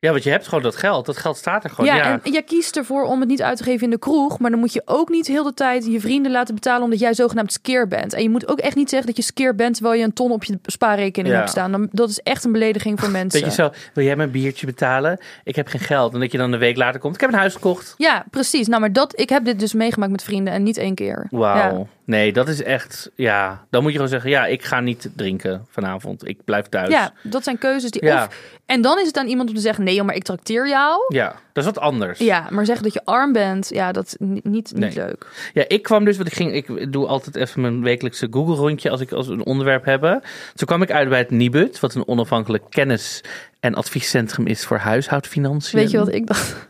[0.03, 1.05] Ja, want je hebt gewoon dat geld.
[1.05, 1.85] Dat geld staat er gewoon.
[1.85, 4.39] Ja, Ja, en jij kiest ervoor om het niet uit te geven in de kroeg.
[4.39, 7.13] Maar dan moet je ook niet heel de tijd je vrienden laten betalen omdat jij
[7.13, 8.13] zogenaamd skeer bent.
[8.13, 10.31] En je moet ook echt niet zeggen dat je skeer bent terwijl je een ton
[10.31, 11.39] op je spaarrekening Ja.
[11.39, 11.71] hebt staan.
[11.71, 13.41] Dan, dat is echt een belediging voor mensen.
[13.41, 15.19] Dat je zo, wil jij mijn biertje betalen?
[15.43, 16.13] Ik heb geen geld.
[16.13, 17.15] En dat je dan een week later komt.
[17.15, 17.93] Ik heb een huis gekocht.
[17.97, 18.67] Ja, precies.
[18.67, 21.27] Nou, maar dat, ik heb dit dus meegemaakt met vrienden en niet één keer.
[21.29, 21.77] Wauw.
[21.77, 21.85] Ja.
[22.05, 23.65] Nee, dat is echt, ja.
[23.69, 26.27] Dan moet je gewoon zeggen, ja, ik ga niet drinken vanavond.
[26.27, 26.89] Ik blijf thuis.
[26.89, 28.05] Ja, dat zijn keuzes die.
[28.05, 28.23] Ja.
[28.25, 31.01] Of, en dan is het aan iemand om te zeggen: nee, maar ik trakteer jou.
[31.07, 32.19] Ja, dat is wat anders.
[32.19, 34.93] Ja, maar zeggen dat je arm bent, ja, dat is niet, niet, Nee.
[34.93, 35.27] leuk.
[35.53, 38.89] Ja, ik kwam dus, want ik ging, ik doe altijd even mijn wekelijkse Google rondje
[38.89, 40.21] als ik als een onderwerp hebben.
[40.55, 43.21] Toen kwam ik uit bij het Nibud, wat een onafhankelijk kennis-
[43.59, 45.79] en adviescentrum is voor huishoudfinanciën.
[45.79, 46.67] Weet je wat ik dacht?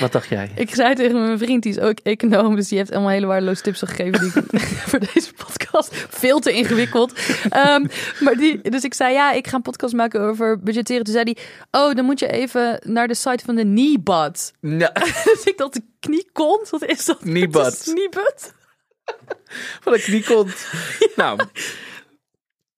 [0.00, 0.50] Wat dacht jij?
[0.54, 3.62] Ik zei tegen mijn vriend, die is ook econoom, dus die heeft allemaal hele waardeloze
[3.62, 7.12] tips gegeven die ik voor deze podcast veel te ingewikkeld.
[7.50, 7.86] Ehm,
[8.20, 11.04] maar die, dus ik zei, ja, ik ga een podcast maken over budgetteren.
[11.04, 11.44] Toen zei hij,
[11.82, 14.52] oh, dan moet je even naar de site van de Kneebud.
[14.60, 14.92] Nou,
[15.24, 17.18] Dus ik dacht, de kniekont, wat is dat?
[17.18, 18.54] Kniebud?
[19.80, 20.66] van de knie komt.
[21.16, 21.40] Nou,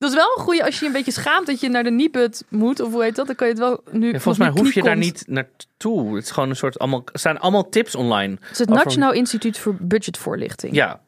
[0.03, 1.89] Dat is wel een goeie als je je een beetje schaamt dat je naar de
[1.91, 3.27] Kniebud moet, of hoe heet dat?
[3.27, 4.07] Dan kan je het wel nu.
[4.07, 6.15] ja, volgens mij hoef je daar niet naartoe.
[6.15, 8.37] Het is gewoon een soort, allemaal, er staan allemaal tips online.
[8.41, 10.75] Het is het over- Nationaal Instituut voor Budgetvoorlichting.
[10.75, 11.01] Ja.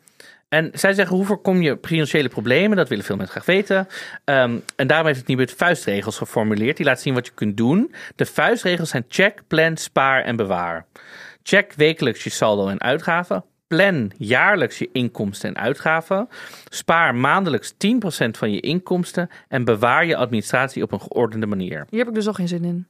[0.49, 2.77] En zij zeggen, hoe voorkom je financiële problemen?
[2.77, 3.89] Dat willen veel mensen graag weten.
[4.25, 6.77] Ehm, en daarom heeft het Nibud vuistregels geformuleerd.
[6.77, 7.95] Die laten zien wat je kunt doen.
[8.17, 10.87] De vuistregels zijn check, plan, spaar en bewaar.
[11.43, 13.45] Check wekelijks je saldo en uitgaven.
[13.75, 16.29] Plan jaarlijks je inkomsten en uitgaven.
[16.69, 17.77] Spaar maandelijks 10%
[18.31, 19.29] van je inkomsten.
[19.49, 21.87] En bewaar je administratie op een geordende manier.
[21.91, 22.87] Hier heb ik dus al geen zin in.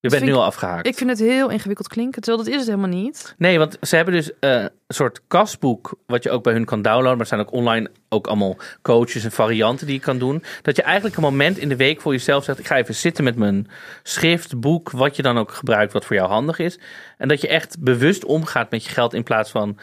[0.00, 0.86] Je bent nu al afgehaakt.
[0.86, 3.34] Ik vind het heel ingewikkeld klinken, terwijl dat is het helemaal niet.
[3.38, 6.82] Nee, want ze hebben dus eh, een soort kasboek wat je ook bij hun kan
[6.82, 7.10] downloaden.
[7.10, 10.42] Maar er zijn ook online ook allemaal coaches en varianten die je kan doen.
[10.62, 12.58] Dat je eigenlijk een moment in de week voor jezelf zegt...
[12.58, 13.68] ik ga even zitten met mijn
[14.02, 15.92] schrift, boek, wat je dan ook gebruikt...
[15.92, 16.78] wat voor jou handig is.
[17.18, 19.78] En dat je echt bewust omgaat met je geld in plaats van...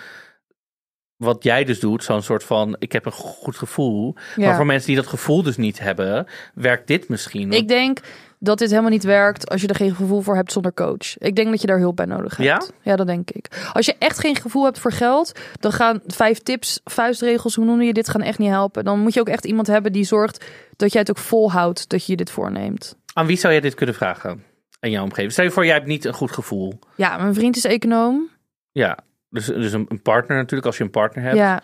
[1.18, 4.16] Wat jij dus doet, zo'n soort van, ik heb een goed gevoel.
[4.36, 4.46] Ja.
[4.46, 7.52] Maar voor mensen die dat gevoel dus niet hebben, werkt dit misschien.
[7.52, 8.00] Ik denk
[8.40, 11.18] dat dit helemaal niet werkt als je er geen gevoel voor hebt zonder coach.
[11.18, 12.50] Ik denk dat je daar hulp bij nodig hebt.
[12.50, 12.92] Ja?
[12.92, 13.70] Ja, dat denk ik.
[13.74, 17.82] Als je echt geen gevoel hebt voor geld, dan gaan vijf tips, vuistregels, hoe noem
[17.82, 18.86] je dit, gaan echt niet helpen.
[18.86, 22.06] Dan moet je ook echt iemand hebben die zorgt dat jij het ook volhoudt dat
[22.06, 22.98] je je dit voorneemt.
[23.14, 24.44] Aan wie zou jij dit kunnen vragen?
[24.80, 25.32] In jouw omgeving.
[25.32, 26.80] Stel je voor, jij hebt niet een goed gevoel.
[26.96, 28.30] Ja, mijn vriend is econoom.
[28.72, 28.98] Ja,
[29.30, 31.36] dus, dus een, een partner natuurlijk, als je een partner hebt.
[31.38, 31.62] Ja,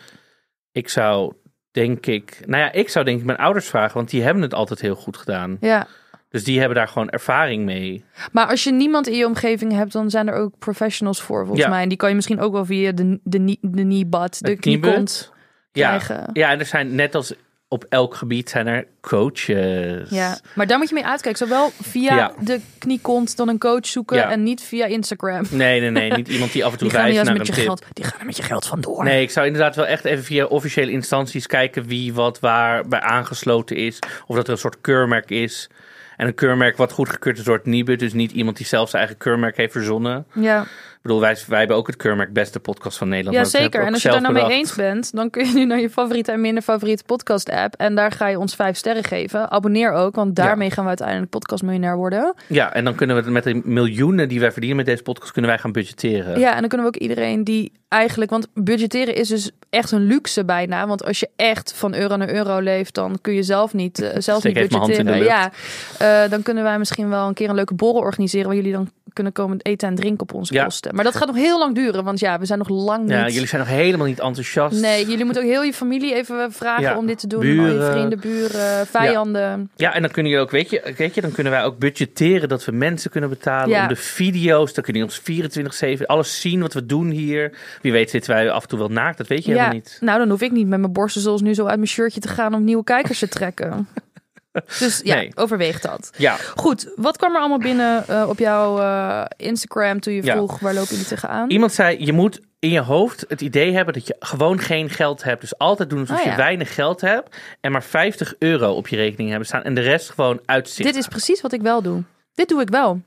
[0.71, 1.34] Ik zou,
[1.71, 2.39] denk ik...
[2.45, 4.95] Nou ja, ik zou denk ik mijn ouders vragen, want die hebben het altijd heel
[4.95, 5.58] goed gedaan.
[5.60, 5.88] ja.
[6.30, 8.06] Dus die hebben daar gewoon ervaring mee.
[8.32, 11.65] Maar als je niemand in je omgeving hebt, dan zijn er ook professionals voor, volgens
[11.65, 11.69] Ja.
[11.69, 11.82] mij.
[11.82, 15.32] En die kan je misschien ook wel via de, de, de kneebud, de kniekont
[15.71, 16.30] Ja, krijgen.
[16.34, 17.34] ja, en er zijn net als
[17.73, 20.09] op elk gebied zijn er coaches.
[20.09, 21.47] Ja, maar daar moet je mee uitkijken.
[21.47, 22.33] Zowel via Ja.
[22.39, 24.29] de kniekont dan een coach zoeken Ja.
[24.31, 25.45] en niet via Instagram.
[25.49, 26.12] Nee, nee, nee.
[26.12, 27.63] Niet iemand die af en toe eens naar met een je tip.
[27.63, 29.03] geld, die gaan er met je geld vandoor.
[29.03, 32.99] Nee, ik zou inderdaad wel echt even via officiële instanties kijken wie wat waar bij
[33.01, 33.99] aangesloten is.
[34.27, 35.69] Of dat er een soort keurmerk is.
[36.17, 37.99] En een keurmerk wat goedgekeurd is door het Nibud.
[37.99, 40.25] Dus niet iemand die zelf zijn eigen keurmerk heeft verzonnen.
[40.33, 40.65] Ja,
[41.03, 43.37] bedoel, wij, wij hebben ook het keurmerk beste podcast van Nederland.
[43.37, 43.85] ja zeker.
[43.85, 46.31] En als je daar nou mee eens bent, dan kun je nu naar je favoriete
[46.31, 47.75] en minder favoriete podcast app.
[47.75, 49.51] En daar ga je ons vijf sterren geven.
[49.51, 52.33] Abonneer ook, want daarmee gaan we uiteindelijk podcastmiljonair worden.
[52.47, 55.31] Ja, en dan kunnen we het met de miljoenen die wij verdienen met deze podcast,
[55.31, 56.39] kunnen wij gaan budgetteren.
[56.39, 58.31] Ja, en dan kunnen we ook iedereen die eigenlijk...
[58.31, 60.87] Want budgetteren is dus echt een luxe bijna.
[60.87, 62.93] Want als je echt van euro naar euro leeft...
[62.93, 65.23] dan kun je zelf niet, eh, zelf Steek niet budgetteren.
[65.23, 65.51] Ja,
[65.99, 68.47] eh, dan kunnen wij misschien wel een keer een leuke borrel organiseren...
[68.47, 70.63] waar jullie dan kunnen komen eten en drinken op onze Ja.
[70.63, 70.95] kosten.
[70.95, 72.04] Maar dat gaat nog heel lang duren.
[72.04, 73.34] Want ja, we zijn nog lang Ja, niet...
[73.34, 74.82] jullie zijn nog helemaal niet enthousiast.
[74.82, 77.39] Nee, jullie moeten ook heel je familie even vragen Ja, om dit te doen.
[77.41, 77.91] Al je buren.
[77.91, 79.69] vrienden, buren, vijanden.
[79.76, 82.49] Ja, en dan kunnen jullie ook, weet je, weet je, dan kunnen wij ook budgetteren
[82.49, 83.82] dat we mensen kunnen betalen Ja.
[83.82, 84.73] om de video's.
[84.73, 87.52] Dan kunnen jullie ons 24-7 alles zien wat we doen hier.
[87.82, 89.97] Wie weet zitten wij af en toe wel naakt, dat weet je Ja, helemaal niet.
[90.02, 92.28] nou dan hoef ik niet met mijn borsten zoals nu zo uit mijn shirtje te
[92.28, 93.88] gaan om nieuwe kijkers te trekken.
[94.79, 95.31] Dus ja, Nee.
[95.35, 96.11] overweeg dat.
[96.17, 100.35] Ja, Goed, wat kwam er allemaal binnen eh, op jouw eh, Instagram toen je Ja.
[100.35, 101.49] vroeg waar lopen jullie tegenaan?
[101.49, 105.23] iemand zei, je moet in je hoofd het idee hebben dat je gewoon geen geld
[105.23, 105.41] hebt.
[105.41, 106.31] Dus altijd doen alsof Oh, ja.
[106.31, 109.81] je weinig geld hebt en maar 50 euro op je rekening hebben staan en de
[109.81, 110.87] rest gewoon uitzicht.
[110.89, 112.03] Dit is precies wat ik wel doe.
[112.33, 113.01] Dit doe ik wel.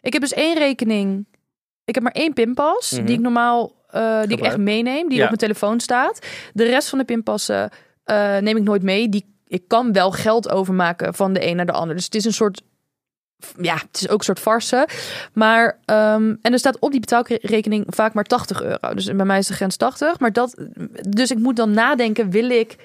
[0.00, 1.26] Ik heb dus één rekening.
[1.84, 3.04] Ik heb maar één pinpas Mhm.
[3.04, 5.22] die ik normaal, eh, die ik echt meeneem, die Ja.
[5.22, 6.26] op mijn telefoon staat.
[6.52, 7.70] De rest van de pinpassen
[8.40, 9.08] neem ik nooit mee.
[9.08, 11.96] Die, ik kan wel geld overmaken van de een naar de ander.
[11.96, 12.62] Dus het is een soort,
[13.60, 14.88] ja, het is ook een soort farse.
[15.32, 18.94] Maar, ehm, en er staat op die betaalrekening vaak maar 80 euro.
[18.94, 20.18] Dus bij mij is de grens 80.
[20.18, 20.54] Maar dat,
[21.08, 22.76] dus ik moet dan nadenken, wil ik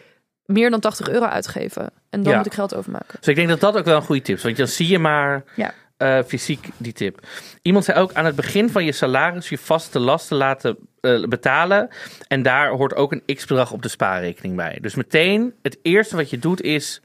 [0.45, 1.89] meer dan 80 euro uitgeven?
[2.09, 2.37] En dan Ja.
[2.37, 3.15] moet ik geld overmaken.
[3.19, 4.43] Dus ik denk dat dat ook wel een goede tip is.
[4.43, 5.73] Want dan zie je maar Ja.
[5.99, 7.27] Eh, fysiek die tip.
[7.61, 11.89] Iemand zei ook aan het begin van je salaris je vaste lasten laten eh, betalen.
[12.27, 14.77] En daar hoort ook een x-bedrag op de spaarrekening bij.
[14.81, 17.01] Dus meteen het eerste wat je doet is...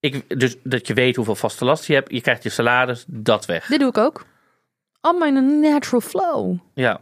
[0.00, 2.12] Ik, dus dat je weet hoeveel vaste lasten je hebt.
[2.12, 3.66] Je krijgt je salaris, dat weg.
[3.66, 4.24] Dit doe ik ook.
[5.20, 6.56] In een natural flow.
[6.74, 7.00] Ja.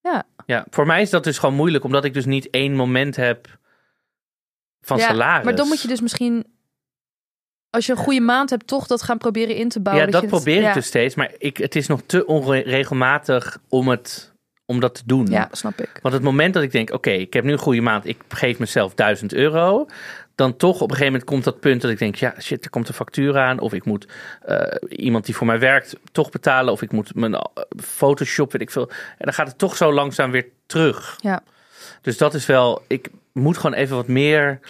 [0.00, 0.24] Ja.
[0.46, 0.66] ja.
[0.70, 1.84] Voor mij is dat dus gewoon moeilijk.
[1.84, 3.58] Omdat ik dus niet één moment heb
[4.80, 5.44] van Ja, salaris.
[5.44, 6.46] Maar dan moet je dus misschien,
[7.76, 10.10] als je een goede maand hebt, toch dat gaan proberen in te Ja, bouwen.
[10.10, 10.72] dat je probeer ik ja.
[10.72, 11.14] dus steeds.
[11.14, 14.32] Maar ik, het is nog te onregelmatig om, het,
[14.66, 15.26] om dat te doen.
[15.26, 15.98] Ja, snap ik.
[16.02, 18.58] Want het moment dat ik denk, oké, ik heb nu een goede maand, ik geef
[18.58, 19.86] mezelf 1000 euro.
[20.34, 22.70] Dan toch op een gegeven moment komt dat punt dat ik denk, ja shit, er
[22.70, 23.58] komt een factuur aan.
[23.58, 24.06] Of ik moet
[24.42, 24.58] eh,
[24.88, 26.72] iemand die voor mij werkt toch betalen.
[26.72, 27.44] Of ik moet mijn eh,
[27.82, 28.90] Photoshop, weet ik veel.
[28.90, 31.18] En dan gaat het toch zo langzaam weer terug.
[31.20, 31.42] Ja.
[32.00, 34.60] Dus dat is wel, ik moet gewoon even wat meer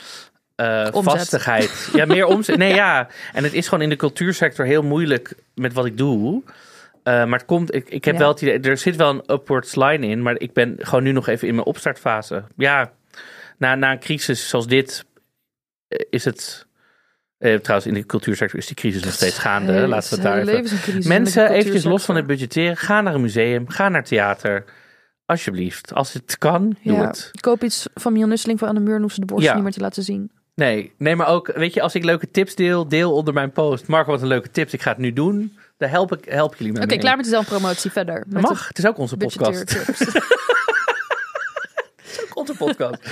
[0.56, 1.12] Omzet.
[1.12, 1.88] vastigheid.
[1.92, 2.56] Ja, meer omzet.
[2.56, 3.08] Nee, ja.
[3.32, 6.42] En het is gewoon in de cultuursector heel moeilijk met wat ik doe.
[7.02, 8.20] Eh, maar het komt, ik, ik heb Ja.
[8.20, 11.12] wel het idee, er zit wel een upward line in, maar ik ben gewoon nu
[11.12, 12.44] nog even in mijn opstartfase.
[12.56, 12.92] Ja,
[13.58, 15.04] na, na een crisis zoals dit
[15.88, 16.66] eh, is het.
[17.38, 19.72] eh, trouwens, in de cultuursector is die crisis nog steeds gaande.
[19.72, 21.08] Hele- Laten we daar even.
[21.08, 24.64] Mensen, eventjes los van het budgetteren, ga naar een museum, ga naar theater.
[25.24, 27.06] Alsjeblieft, als het kan, doe Ja.
[27.06, 27.30] het.
[27.40, 29.54] Koop iets van Mion Nusseling voor aan de muur en hoef ze de borst Ja.
[29.54, 30.30] niet meer te laten zien.
[30.56, 33.86] Nee, nee, maar ook, weet je, als ik leuke tips deel, deel onder mijn post.
[33.86, 35.58] Marco, wat een leuke tips, ik ga het nu doen.
[35.76, 36.82] Daar help ik, help jullie mee.
[36.82, 38.24] Oké, klaar met de zelfpromotie verder.
[38.28, 39.64] Met mag, het is ook onze podcast.
[39.64, 40.16] budgetteertips.
[42.22, 43.02] Ook onze podcast.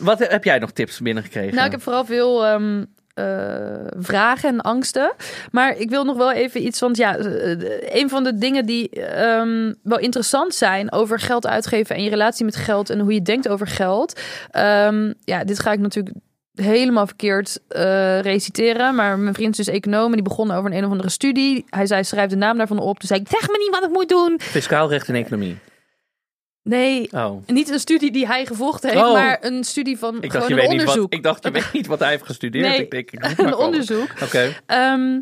[0.00, 1.54] Wat heb jij nog tips binnengekregen?
[1.54, 5.12] Nou, ik heb vooral veel ehm, eh, vragen en angsten.
[5.50, 8.90] Maar ik wil nog wel even iets, want ja, eh, een van de dingen die
[8.90, 13.22] ehm, wel interessant zijn over geld uitgeven en je relatie met geld en hoe je
[13.22, 14.20] denkt over geld.
[14.50, 16.14] Ehm, ja, dit ga ik natuurlijk
[16.56, 18.94] helemaal verkeerd eh, reciteren.
[18.94, 21.64] Maar mijn vriend is dus econoom en die begon over een een of andere studie.
[21.70, 22.98] Hij zei, schrijf de naam daarvan op.
[22.98, 24.40] Toen zei ik, zeg me niet wat ik moet doen.
[24.40, 25.58] Fiscaal recht en economie.
[26.62, 27.46] Nee, Oh.
[27.46, 29.12] niet een studie die hij gevolgd heeft, Oh.
[29.12, 31.12] maar een studie van Ik dacht, je niet wat, onderzoek.
[31.12, 32.66] ik dacht, je weet niet wat hij heeft gestudeerd.
[32.68, 34.08] Nee, ik denk, ik maar een onderzoek.
[34.22, 34.52] Oké.
[34.66, 35.20] Ehm,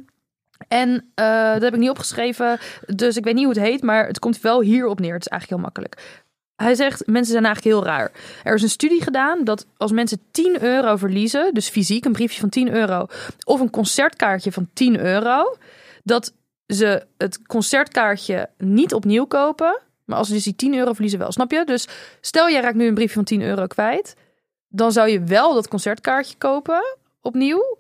[0.68, 4.06] En eh, dat heb ik niet opgeschreven, dus ik weet niet hoe het heet, maar
[4.06, 5.12] het komt wel hierop neer.
[5.14, 6.23] Het is eigenlijk heel makkelijk.
[6.56, 8.12] Hij zegt, mensen zijn eigenlijk heel raar.
[8.42, 12.40] Er is een studie gedaan dat als mensen 10 euro verliezen, dus fysiek een briefje
[12.40, 13.06] van 10 euro,
[13.44, 15.56] of een concertkaartje van 10 euro,
[16.02, 16.32] dat
[16.66, 21.32] ze het concertkaartje niet opnieuw kopen, maar als ze dus die 10 euro verliezen wel.
[21.32, 21.64] Snap je?
[21.64, 21.88] Dus
[22.20, 24.14] stel jij raakt nu een briefje van 10 euro kwijt,
[24.68, 27.78] dan zou je wel dat concertkaartje kopen opnieuw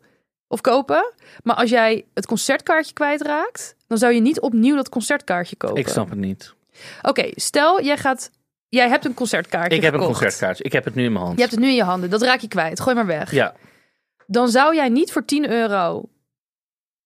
[0.48, 1.12] of kopen.
[1.42, 5.76] Maar als jij het concertkaartje kwijtraakt, dan zou je niet opnieuw dat concertkaartje kopen.
[5.76, 6.54] Ik snap het niet.
[7.02, 8.30] Oké, stel jij gaat,
[8.74, 9.76] jij hebt een concertkaartje.
[9.76, 10.64] Ik heb een concertkaartje.
[10.64, 11.34] Ik heb het nu in mijn hand.
[11.36, 12.10] Je hebt het nu in je handen.
[12.10, 12.80] Dat raak je kwijt.
[12.80, 13.30] Gooi maar weg.
[13.32, 13.54] Ja,
[14.26, 16.02] Dan zou jij niet voor 10 euro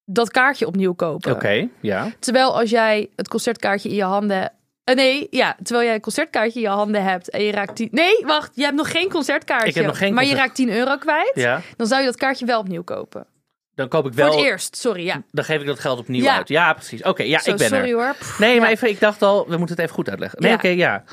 [0.05, 1.33] dat kaartje opnieuw kopen.
[1.33, 1.69] oké.
[1.81, 2.11] Ja.
[2.19, 4.53] Terwijl als jij het concertkaartje in je handen.
[4.85, 7.89] eh, nee, ja, terwijl jij een concertkaartje in je handen hebt en je raakt 10.
[7.91, 9.69] Nee, wacht, je hebt nog geen concertkaartje.
[9.69, 11.33] Ik heb nog geen maar je raakt 10 euro kwijt.
[11.35, 11.61] Ja.
[11.77, 13.27] Dan zou je dat kaartje wel opnieuw kopen.
[13.75, 14.37] Dan koop ik Voor wel...
[14.37, 15.23] het eerst, sorry, ja.
[15.31, 16.37] Dan geef ik dat geld opnieuw Ja.
[16.37, 16.49] uit.
[16.49, 17.03] Ja, precies.
[17.03, 17.95] Oké, ja, Zo, ik ben sorry er.
[17.97, 18.15] hoor.
[18.19, 18.73] Pff, Nee, maar ja.
[18.75, 20.43] even, ik dacht al, we moeten het even goed uitleggen.
[20.43, 21.05] Nee, oké, ja.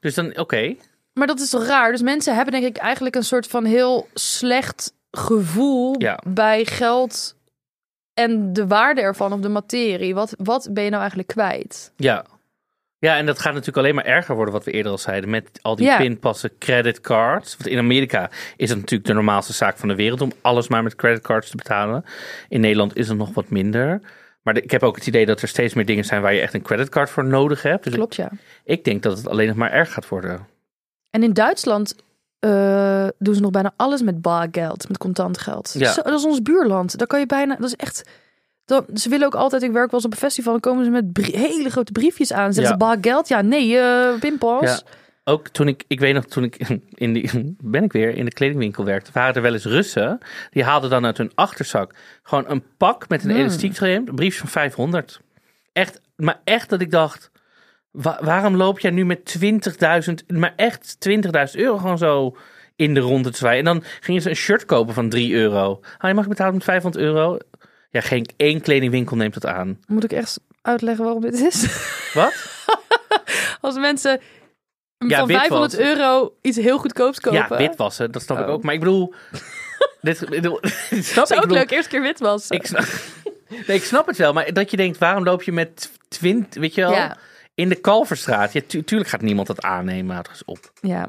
[0.00, 0.74] Dus dan, oké.
[1.12, 1.90] Maar dat is toch raar?
[1.90, 6.18] Dus mensen hebben denk ik eigenlijk een soort van heel slecht gevoel Ja.
[6.28, 7.36] bij geld
[8.14, 10.14] en de waarde ervan of de materie.
[10.14, 11.92] Wat, wat ben je nou eigenlijk kwijt?
[11.96, 12.24] Ja.
[12.98, 15.30] Ja, en dat gaat natuurlijk alleen maar erger worden, wat we eerder al zeiden.
[15.30, 15.96] Met al die Ja.
[15.96, 17.56] pinpassen, creditcards.
[17.56, 20.82] Want in Amerika is het natuurlijk de normaalste zaak van de wereld om alles maar
[20.82, 22.04] met creditcards te betalen.
[22.48, 24.00] In Nederland is het nog wat minder.
[24.42, 26.40] Maar de- ik heb ook het idee dat er steeds meer dingen zijn waar je
[26.40, 27.84] echt een creditcard voor nodig hebt.
[27.84, 28.30] Dus Klopt, ja.
[28.32, 30.46] ik, ik denk dat het alleen nog maar erg gaat worden.
[31.10, 31.94] En in Duitsland
[32.38, 35.74] eh, doen ze nog bijna alles met bargeld, met contant geld.
[35.78, 35.92] Ja.
[35.92, 36.98] Zo, dat is ons buurland.
[36.98, 38.08] Daar kan je bijna, dat is echt...
[38.64, 40.90] Dan, ze willen ook altijd, ik werk wel eens op een festival, dan komen ze
[40.90, 42.52] met hele grote briefjes aan.
[42.52, 42.68] Zeggen Ja.
[42.70, 43.28] ze bargeld?
[43.28, 43.78] Ja, nee,
[44.18, 44.62] pinpas.
[44.62, 44.78] Ja.
[45.24, 46.56] Ook toen ik, ik weet nog, toen ik
[46.94, 50.18] in die, ben ik weer in de kledingwinkel werkte, waren er wel eens Russen.
[50.50, 53.38] Die haalden dan uit hun achterzak gewoon een pak met een Hmm.
[53.40, 55.20] elastiek erin, een briefje van 500.
[55.72, 57.30] Echt, maar echt dat ik dacht,
[57.90, 62.36] wa- waarom loop jij nu met 20.000, maar echt 20.000 euro gewoon zo
[62.76, 63.58] in de ronde te zwaaien.
[63.58, 65.80] En dan gingen ze een shirt kopen van 3 euro.
[65.98, 67.38] Ah, je mag betalen met 500 euro.
[67.90, 69.78] Ja, geen één kledingwinkel neemt het aan.
[69.86, 71.66] Moet ik echt uitleggen waarom dit is?
[72.14, 72.34] Wat?
[73.60, 74.20] Als mensen
[75.08, 75.46] Ja, van witwas.
[75.46, 77.38] 500 euro iets heel goedkoops kopen.
[77.38, 78.52] Ja, witwassen, dat snap ik Oh.
[78.52, 78.62] ook.
[78.62, 79.14] Maar ik bedoel,
[80.00, 82.56] dit, dit snap Dat is ook bedoel, leuk, eerste keer witwassen.
[82.56, 82.84] Ik snap,
[83.66, 86.74] nee, ik snap het wel, maar dat je denkt, waarom loop je met twint, weet
[86.74, 87.16] je wel, Ja.
[87.54, 88.52] in de Kalverstraat?
[88.52, 90.70] Ja, tu- tuurlijk gaat niemand dat aannemen, houd er eens op.
[90.80, 91.08] Ja.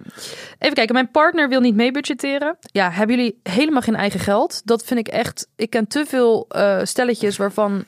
[0.59, 2.57] Even kijken, mijn partner wil niet meebudgetteren.
[2.61, 4.61] Ja, hebben jullie helemaal geen eigen geld?
[4.65, 5.47] Dat vind ik echt...
[5.55, 7.85] Ik ken te veel eh, stelletjes waarvan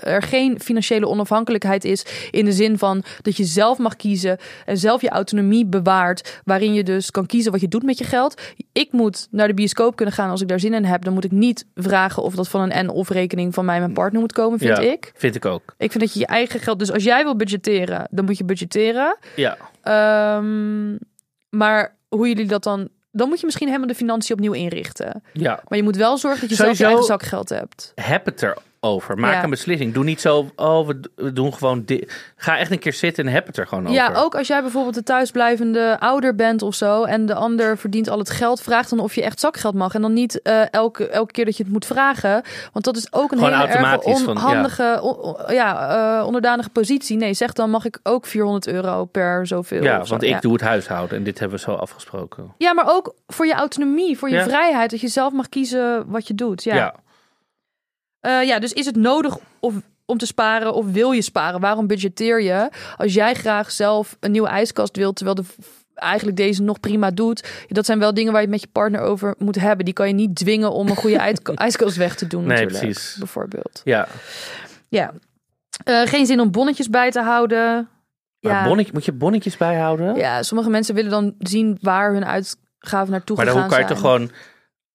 [0.00, 2.04] er geen financiële onafhankelijkheid is...
[2.30, 6.40] in de zin van dat je zelf mag kiezen en zelf je autonomie bewaart...
[6.44, 8.40] waarin je dus kan kiezen wat je doet met je geld.
[8.72, 11.04] Ik moet naar de bioscoop kunnen gaan als ik daar zin in heb.
[11.04, 13.92] Dan moet ik niet vragen of dat van een en-of rekening van mij en mijn
[13.92, 15.12] partner moet komen, vind ja, ik.
[15.14, 15.74] Vind ik ook.
[15.78, 16.78] Ik vind dat je je eigen geld...
[16.78, 19.16] Dus als jij wil budgetteren, dan moet je budgetteren...
[19.36, 20.96] Ja, Ehm,
[21.48, 22.88] maar hoe jullie dat dan...
[23.12, 25.22] Dan moet je misschien helemaal de financiën opnieuw inrichten.
[25.32, 25.62] ja.
[25.68, 27.92] Maar je moet wel zorgen dat je zelf je eigen zakgeld hebt.
[27.94, 28.40] Heb het
[28.80, 29.18] erover.
[29.18, 29.42] Maak Ja.
[29.44, 29.94] een beslissing.
[29.94, 32.32] Doe niet zo, oh, we, doen gewoon dit.
[32.36, 33.96] Ga echt een keer zitten en heb het er gewoon over.
[33.96, 37.04] Ja, ook als jij bijvoorbeeld de thuisblijvende ouder bent of zo...
[37.04, 38.60] en de ander verdient al het geld...
[38.62, 39.94] vraag dan of je echt zakgeld mag.
[39.94, 42.42] En dan niet eh, elke, elke keer dat je het moet vragen.
[42.72, 44.26] Want dat is ook een Gewoon hele erg van, ja.
[44.30, 44.98] onhandige...
[45.02, 45.88] on- ja,
[46.18, 47.16] eh, onderdanige positie.
[47.16, 49.82] Nee, zeg dan mag ik ook 400 euro per zoveel.
[49.82, 50.40] Ja, want ik Ja.
[50.40, 52.52] doe het huishouden en dit hebben we zo afgesproken.
[52.58, 54.90] Ja, maar ook voor je autonomie, voor je vrijheid.
[54.90, 56.62] Dat je zelf mag kiezen wat je doet.
[56.64, 56.94] Ja.
[58.20, 58.40] Ja.
[58.40, 59.74] Eh, ja, dus is het nodig of,
[60.06, 61.60] om te sparen of wil je sparen?
[61.60, 65.44] Waarom budgetteer je als jij graag zelf een nieuwe ijskast wilt, terwijl de,
[65.94, 67.48] eigenlijk deze nog prima doet?
[67.68, 69.84] Dat zijn wel dingen waar je het met je partner over moet hebben.
[69.84, 72.46] Die kan je niet dwingen om een goede ijs- ijskast weg te doen.
[72.46, 73.16] Nee, precies.
[73.18, 73.80] Bijvoorbeeld.
[73.84, 74.08] ja.
[74.88, 75.12] Ja.
[75.84, 77.88] Eh, geen zin om bonnetjes bij te houden.
[78.40, 78.64] Maar ja.
[78.64, 80.14] bonnetje, moet je bonnetjes bijhouden?
[80.16, 83.98] ja, sommige mensen willen dan zien waar hun uitgaven naartoe Maar dan kan je toch
[84.00, 84.30] gewoon,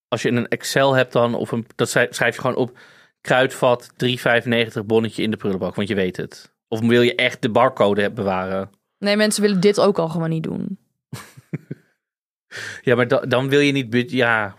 [0.08, 2.78] als je in een Excel hebt dan, of een, dat schrijf je gewoon op,
[3.26, 6.54] kruidvat 3,95 bonnetje in de prullenbak, want je weet het.
[6.68, 8.70] Of wil je echt de barcode bewaren?
[8.98, 10.78] Nee, mensen willen dit ook al gewoon niet doen.
[12.82, 14.54] Ja, maar da- dan wil je niet, ja.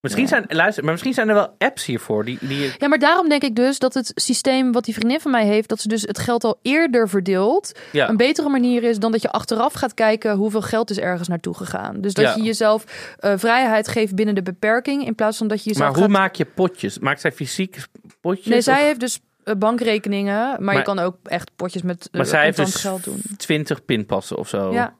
[0.00, 3.28] Misschien zijn, luister, maar misschien zijn er wel apps hiervoor die, die Ja, maar daarom
[3.28, 6.02] denk ik dus dat het systeem wat die vriendin van mij heeft, dat ze dus
[6.02, 8.08] het geld al eerder verdeelt, ja.
[8.08, 11.54] een betere manier is dan dat je achteraf gaat kijken hoeveel geld is ergens naartoe
[11.54, 12.00] gegaan.
[12.00, 12.34] Dus dat Ja.
[12.34, 12.84] je jezelf
[13.18, 16.18] eh, vrijheid geeft binnen de beperking, in plaats van dat je jezelf Maar hoe gaat...
[16.20, 16.98] maak je potjes?
[16.98, 17.78] Maakt zij fysiek
[18.20, 18.46] potjes?
[18.46, 22.16] Nee, zij heeft dus eh, bankrekeningen, maar, Maar- je kan ook echt potjes met uh,
[22.16, 23.22] maar zij heeft dus geld doen.
[23.36, 24.72] 20 pinpassen of zo.
[24.72, 24.94] Ja,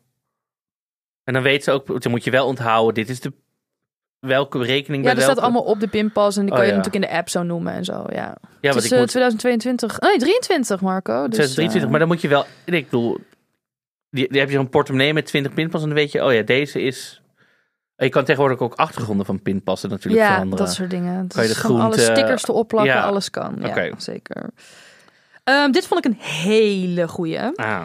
[1.25, 3.33] En dan weet ze ook, dan moet je wel onthouden, dit is de
[4.21, 6.73] welke rekening Ja, bij er staat allemaal op de pinpas en die Oh, kan je
[6.73, 6.77] ja.
[6.77, 8.37] natuurlijk in de app zo noemen en zo, ja.
[8.61, 11.13] Ja, het is ik eh, moet 2022, nee 23 Marco.
[11.29, 12.47] Dus, 2023, eh, maar dan moet je wel...
[12.65, 13.19] Ik bedoel,
[14.11, 16.43] die, die heb je een portemonnee met 20 pinpas en dan weet je, oh ja,
[16.43, 17.23] deze is...
[17.97, 20.65] Je kan tegenwoordig ook achtergronden van pinpassen natuurlijk ja, veranderen.
[20.65, 21.29] dat soort dingen.
[21.29, 23.03] Kan je Dus de alle stickers erop plakken, Ja.
[23.03, 23.57] alles kan.
[23.61, 23.91] Ja, Oké.
[23.97, 24.51] zeker.
[25.45, 27.39] Ehm, dit vond ik een hele goeie.
[27.55, 27.83] Ah,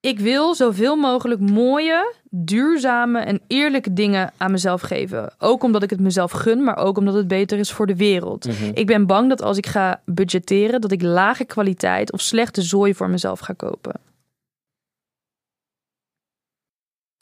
[0.00, 5.34] Ik wil zoveel mogelijk mooie, duurzame en eerlijke dingen aan mezelf geven.
[5.38, 8.46] Ook omdat ik het mezelf gun, maar ook omdat het beter is voor de wereld.
[8.46, 8.70] mhm.
[8.74, 12.94] Ik ben bang dat als ik ga budgetteren, dat ik lage kwaliteit of slechte zooi
[12.94, 14.00] voor mezelf ga kopen.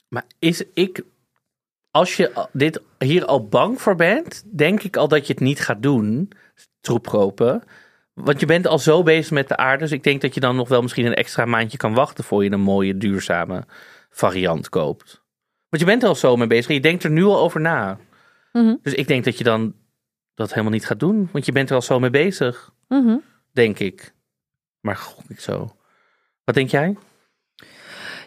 [0.09, 1.05] Maar is ik...
[1.91, 5.61] Als je dit hier al bang voor bent, denk ik al dat je het niet
[5.61, 6.31] gaat doen.
[6.81, 7.63] Troep kopen.
[8.15, 9.83] Want je bent al zo bezig met de aarde.
[9.83, 12.45] Dus ik denk dat je dan nog wel misschien een extra maandje kan wachten voor
[12.45, 13.65] je een mooie duurzame
[14.11, 15.23] variant koopt.
[15.69, 16.73] Want je bent er al zo mee bezig.
[16.73, 17.99] Je denkt er nu al over na.
[18.53, 18.75] Mhm.
[18.83, 19.75] Dus ik denk dat je dan
[20.35, 21.29] dat helemaal niet gaat doen.
[21.33, 22.73] Want je bent er al zo mee bezig.
[22.89, 23.17] Mhm.
[23.53, 24.15] Denk ik.
[24.81, 25.77] Maar gok ik zo.
[26.45, 26.97] Wat denk jij?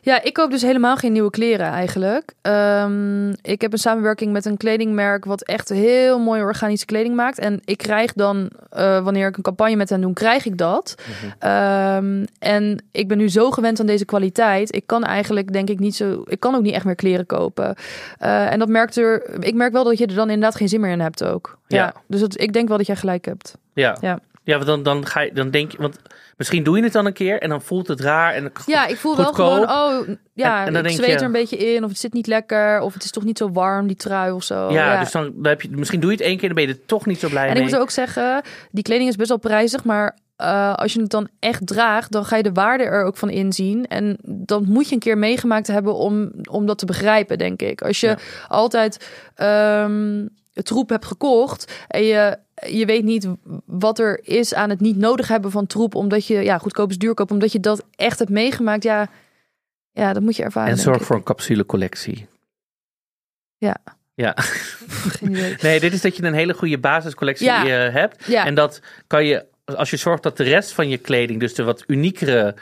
[0.02, 2.34] Ja, ik koop dus helemaal geen nieuwe kleren eigenlijk.
[2.42, 7.40] Ehm, ik heb een samenwerking met een kledingmerk wat echt heel mooie organische kleding maakt.
[7.40, 10.96] En ik krijg dan, eh, wanneer ik een campagne met hen doe, krijg ik dat.
[11.40, 14.76] Ehm, en ik ben nu zo gewend aan deze kwaliteit.
[14.76, 17.76] Ik kan eigenlijk denk ik niet zo, ik kan ook niet echt meer kleren kopen.
[18.18, 20.82] Eh, en dat merkt er, ik merk wel dat je er dan inderdaad geen zin
[20.82, 21.58] meer in hebt ook.
[21.68, 21.78] Ja.
[21.78, 21.94] Ja.
[22.08, 23.58] dus dat, ik denk wel dat jij gelijk hebt.
[23.74, 23.98] Ja.
[24.02, 24.20] Ja.
[24.48, 25.98] Ja, want dan, dan ga je, dan denk je, want
[26.38, 28.98] misschien doe je het dan een keer en dan voelt het raar en Ja, ik
[28.98, 29.36] voel Goedkoop.
[29.38, 31.84] wel gewoon, oh ja, En- en dan ik denk zweet je- er een beetje in.
[31.84, 32.80] Of het zit niet lekker.
[32.82, 34.72] Of het is toch niet zo warm, die trui of zo.
[34.72, 36.74] ja, dus dan, dan heb je, misschien doe je het één keer en dan ben
[36.74, 37.64] je er toch niet zo blij en ik mee.
[37.72, 41.28] moet ook zeggen, die kleding is best wel prijzig, maar eh, als je het dan
[41.40, 43.88] echt draagt, dan ga je de waarde er ook van inzien.
[43.88, 47.82] En dan moet je een keer meegemaakt hebben om, om dat te begrijpen, denk ik.
[47.82, 48.18] Als je Ja.
[48.48, 50.26] altijd ehm,
[50.63, 53.28] troep hebt gekocht en je, je weet niet
[53.65, 56.98] wat er is aan het niet nodig hebben van troep, omdat je, ja, goedkoop is
[56.98, 59.08] duurkoop, omdat je dat echt hebt meegemaakt, ja,
[59.91, 60.72] ja dat moet je ervaren.
[60.72, 62.28] en zorg voor een capsulecollectie.
[63.58, 63.78] Ja.
[64.13, 64.36] Ja.
[65.62, 67.86] Nee, dit is dat je een hele goede basiscollectie Ja.
[67.88, 68.26] eh, hebt.
[68.26, 68.46] Ja.
[68.46, 71.63] En dat kan je, als je zorgt dat de rest van je kleding, dus de
[71.63, 72.56] wat uniekere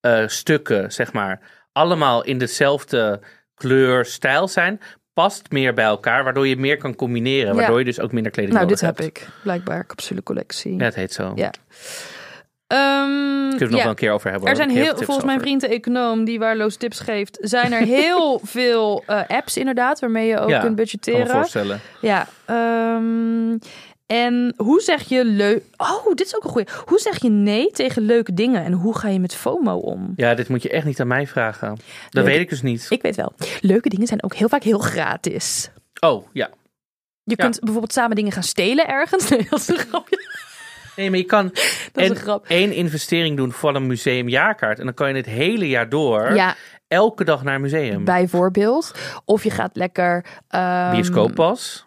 [0.00, 1.40] eh, stukken, zeg maar,
[1.72, 3.20] allemaal in dezelfde
[3.54, 4.80] kleur, stijl zijn,
[5.14, 7.54] past meer bij elkaar, waardoor je meer kan combineren, Ja.
[7.54, 9.18] waardoor je dus ook minder kleding Nou, nodig dit heb hebt.
[9.18, 9.28] ik.
[9.42, 10.76] Blijkbaar capsulecollectie.
[10.78, 11.32] Ja, het heet zo.
[11.34, 11.50] Ja.
[12.66, 13.76] Ehm, Kunnen we het nog ja.
[13.76, 14.48] wel een keer over hebben.
[14.48, 18.40] Er zijn heel, volgens mijn vriend de econoom die waarloos tips geeft, zijn er heel
[18.44, 21.26] veel eh, apps inderdaad waarmee je ook Ja, kunt Kan me budgetteren.
[21.28, 21.80] voorstellen.
[22.00, 22.26] Ja.
[22.44, 23.56] ehm,
[24.12, 25.62] en hoe zeg je leuk?
[25.76, 26.66] Oh, dit is ook een goeie.
[26.84, 30.12] Hoe zeg je nee tegen leuke dingen en hoe ga je met FOMO om?
[30.16, 31.76] Ja, dit moet je echt niet aan mij vragen.
[32.10, 32.86] Dat weet ik dus niet.
[32.88, 33.32] Ik weet wel.
[33.60, 35.70] Leuke dingen zijn ook heel vaak heel gratis.
[36.00, 36.50] Oh, ja.
[37.24, 37.44] Je Ja.
[37.44, 39.28] kunt bijvoorbeeld samen dingen gaan stelen ergens.
[39.30, 40.30] Nee, dat is een grapje.
[40.96, 41.52] Nee, maar je kan
[41.92, 44.78] en één investering doen voor een museumjaarkaart.
[44.78, 46.54] En dan kan je het hele jaar door Ja,
[46.88, 48.04] elke dag naar een museum.
[48.04, 48.92] bijvoorbeeld.
[49.24, 50.24] Of je gaat lekker...
[50.48, 51.86] ehm, Bioscooppas.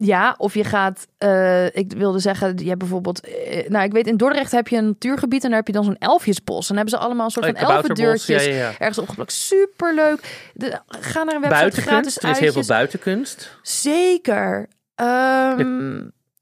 [0.00, 4.06] Ja, of je gaat, eh, ik wilde zeggen, je hebt bijvoorbeeld, eh, nou ik weet
[4.06, 6.60] in Dordrecht heb je een natuurgebied en daar heb je dan zo'n elfjesbos.
[6.60, 8.72] En dan hebben ze allemaal een soort Oh, van elfendeurtjes Ja, ja, ja.
[8.78, 9.32] ergens opgeplakt.
[9.32, 10.50] Superleuk.
[10.54, 12.22] De, ga naar een website gratis Buitenkunst.
[12.22, 12.66] Er is heel veel uitjes.
[12.66, 13.58] buitenkunst.
[13.62, 14.68] Zeker.
[14.94, 15.60] Ehm,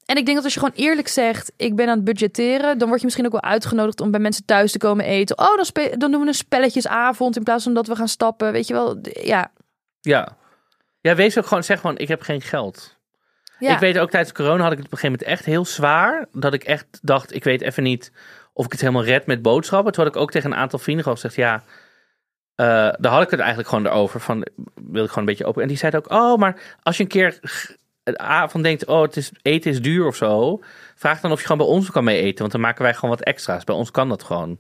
[0.07, 2.87] En ik denk dat als je gewoon eerlijk zegt, ik ben aan het budgetteren, dan
[2.89, 5.39] word je misschien ook wel uitgenodigd om bij mensen thuis te komen eten.
[5.39, 8.53] Oh, dan, dan doen we een spelletjesavond in plaats van dat we gaan stappen.
[8.53, 8.99] Weet je wel?
[9.23, 9.51] Ja.
[10.01, 10.37] Ja.
[11.01, 12.96] Ja, wees ook gewoon, zeg gewoon, ik heb geen geld.
[13.59, 13.75] Ja.
[13.75, 16.27] Ik weet ook tijdens corona had ik het op een gegeven moment echt heel zwaar.
[16.33, 18.13] Dat ik echt dacht, ik weet even niet
[18.53, 19.93] of ik het helemaal red met boodschappen.
[19.93, 21.63] Toen had ik ook tegen een aantal vrienden gezegd, ja,
[22.55, 22.67] eh,
[22.99, 24.21] daar had ik het eigenlijk gewoon erover.
[24.21, 25.63] Van, wil ik gewoon een beetje open.
[25.63, 27.41] En die zeiden ook, oh, maar als je een keer
[28.15, 30.61] avond denkt, oh, het is, eten is duur of zo.
[30.95, 32.39] Vraag dan of je gewoon bij ons kan mee eten.
[32.39, 33.65] Want dan maken wij gewoon wat extra's.
[33.65, 34.59] Bij ons kan dat gewoon.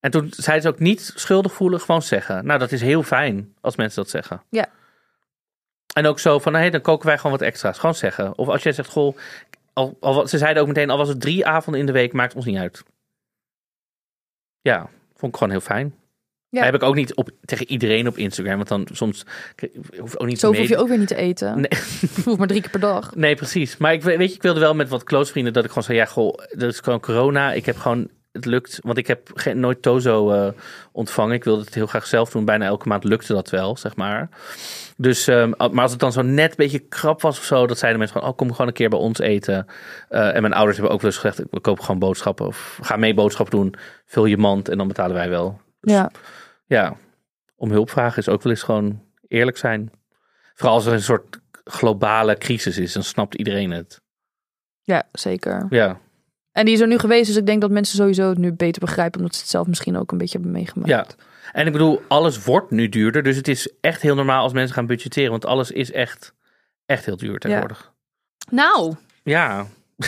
[0.00, 2.46] En toen zeiden ze ook niet schuldig voelen, gewoon zeggen.
[2.46, 4.42] Nou, dat is heel fijn als mensen dat zeggen.
[4.50, 4.66] Ja.
[5.92, 7.78] En ook zo van, hé, dan koken wij gewoon wat extra's.
[7.78, 8.38] Gewoon zeggen.
[8.38, 9.16] Of als jij zegt, goh,
[9.72, 12.34] al, al, ze zeiden ook meteen, al was het drie avonden in de week, maakt
[12.34, 12.82] ons niet uit.
[14.60, 15.94] Ja, vond ik gewoon heel fijn.
[16.48, 16.64] Ja.
[16.64, 19.24] Heb ik ook niet op, tegen iedereen op Instagram, want dan soms
[19.98, 21.54] hoef ook niet Zo hoef je ook weer niet te eten.
[21.54, 21.70] Nee.
[22.00, 23.14] Je hoeft maar drie keer per dag.
[23.14, 23.76] Nee, precies.
[23.76, 25.84] Maar ik, we- weet je, ik wilde wel met wat close vrienden dat ik gewoon
[25.84, 27.52] zei, ja, goh, dat is gewoon corona.
[27.52, 30.52] Ik heb gewoon, het lukt, want ik heb geen, nooit Tozo eh,
[30.92, 31.34] ontvangen.
[31.34, 32.44] Ik wilde het heel graag zelf doen.
[32.44, 34.28] Bijna elke maand lukte dat wel, zeg maar.
[35.00, 37.78] Dus, ehm, maar als het dan zo net een beetje krap was of zo, dat
[37.78, 39.66] zeiden mensen gewoon, oh, kom gewoon een keer bij ons eten.
[40.08, 42.96] Eh, en mijn ouders hebben ook wel eens gezegd, we kopen gewoon boodschappen of ga
[42.96, 43.74] mee boodschappen doen.
[44.04, 45.60] Vul je mand en dan betalen wij wel.
[45.80, 46.10] Dus Ja.
[46.66, 46.96] ja,
[47.56, 49.90] om hulp vragen is ook wel eens gewoon eerlijk zijn.
[50.54, 54.00] Vooral als er een soort globale crisis is, dan snapt iedereen het.
[54.82, 55.66] Ja, zeker.
[55.70, 55.98] Ja,
[56.52, 58.80] En die is er nu geweest, dus ik denk dat mensen sowieso het nu beter
[58.80, 60.88] begrijpen, omdat ze het zelf misschien ook een beetje hebben meegemaakt.
[60.90, 61.06] ja.
[61.52, 63.22] En ik bedoel, alles wordt nu duurder.
[63.22, 65.30] Dus het is echt heel normaal als mensen gaan budgetteren.
[65.30, 66.34] Want alles is echt,
[66.86, 67.92] echt heel duur tegenwoordig.
[68.50, 69.66] Nou, Ja,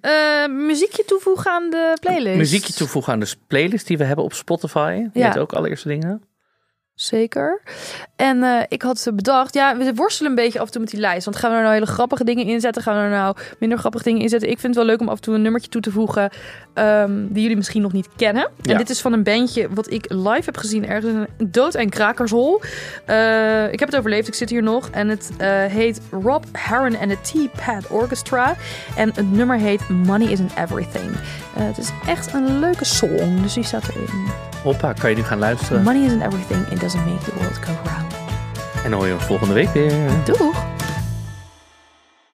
[0.00, 2.36] eh, muziekje toevoegen aan de playlist.
[2.36, 5.06] muziekje toevoegen aan de playlist die we hebben op Spotify.
[5.12, 5.34] Die Ja.
[5.38, 6.22] ook allereerste dingen.
[6.96, 7.62] Zeker.
[8.16, 11.00] En eh, ik had bedacht, ja, we worstelen een beetje af en toe met die
[11.00, 11.24] lijst.
[11.24, 12.82] Want gaan we er nou hele grappige dingen inzetten?
[12.82, 14.50] Gaan we er nou minder grappige dingen inzetten?
[14.50, 16.30] Ik vind het wel leuk om af en toe een nummertje toe te voegen
[16.74, 18.50] ehm, die jullie misschien nog niet kennen.
[18.62, 18.72] Ja.
[18.72, 21.74] En dit is van een bandje wat ik live heb gezien ergens in een dood-
[21.74, 22.60] en krakershol.
[23.04, 24.90] Eh, ik heb het overleefd, ik zit hier nog.
[24.90, 28.56] En het eh, heet Rob Harron and the T-Pad Orchestra.
[28.96, 31.10] En het nummer heet Money Isn't Everything.
[31.58, 34.26] Het is echt een leuke song, dus die staat erin.
[34.62, 35.82] Hoppa, kan je nu gaan luisteren.
[35.82, 38.14] Money isn't everything, it doesn't make the world go round.
[38.84, 40.10] En dan hoor je volgende week weer.
[40.24, 40.64] Doeg!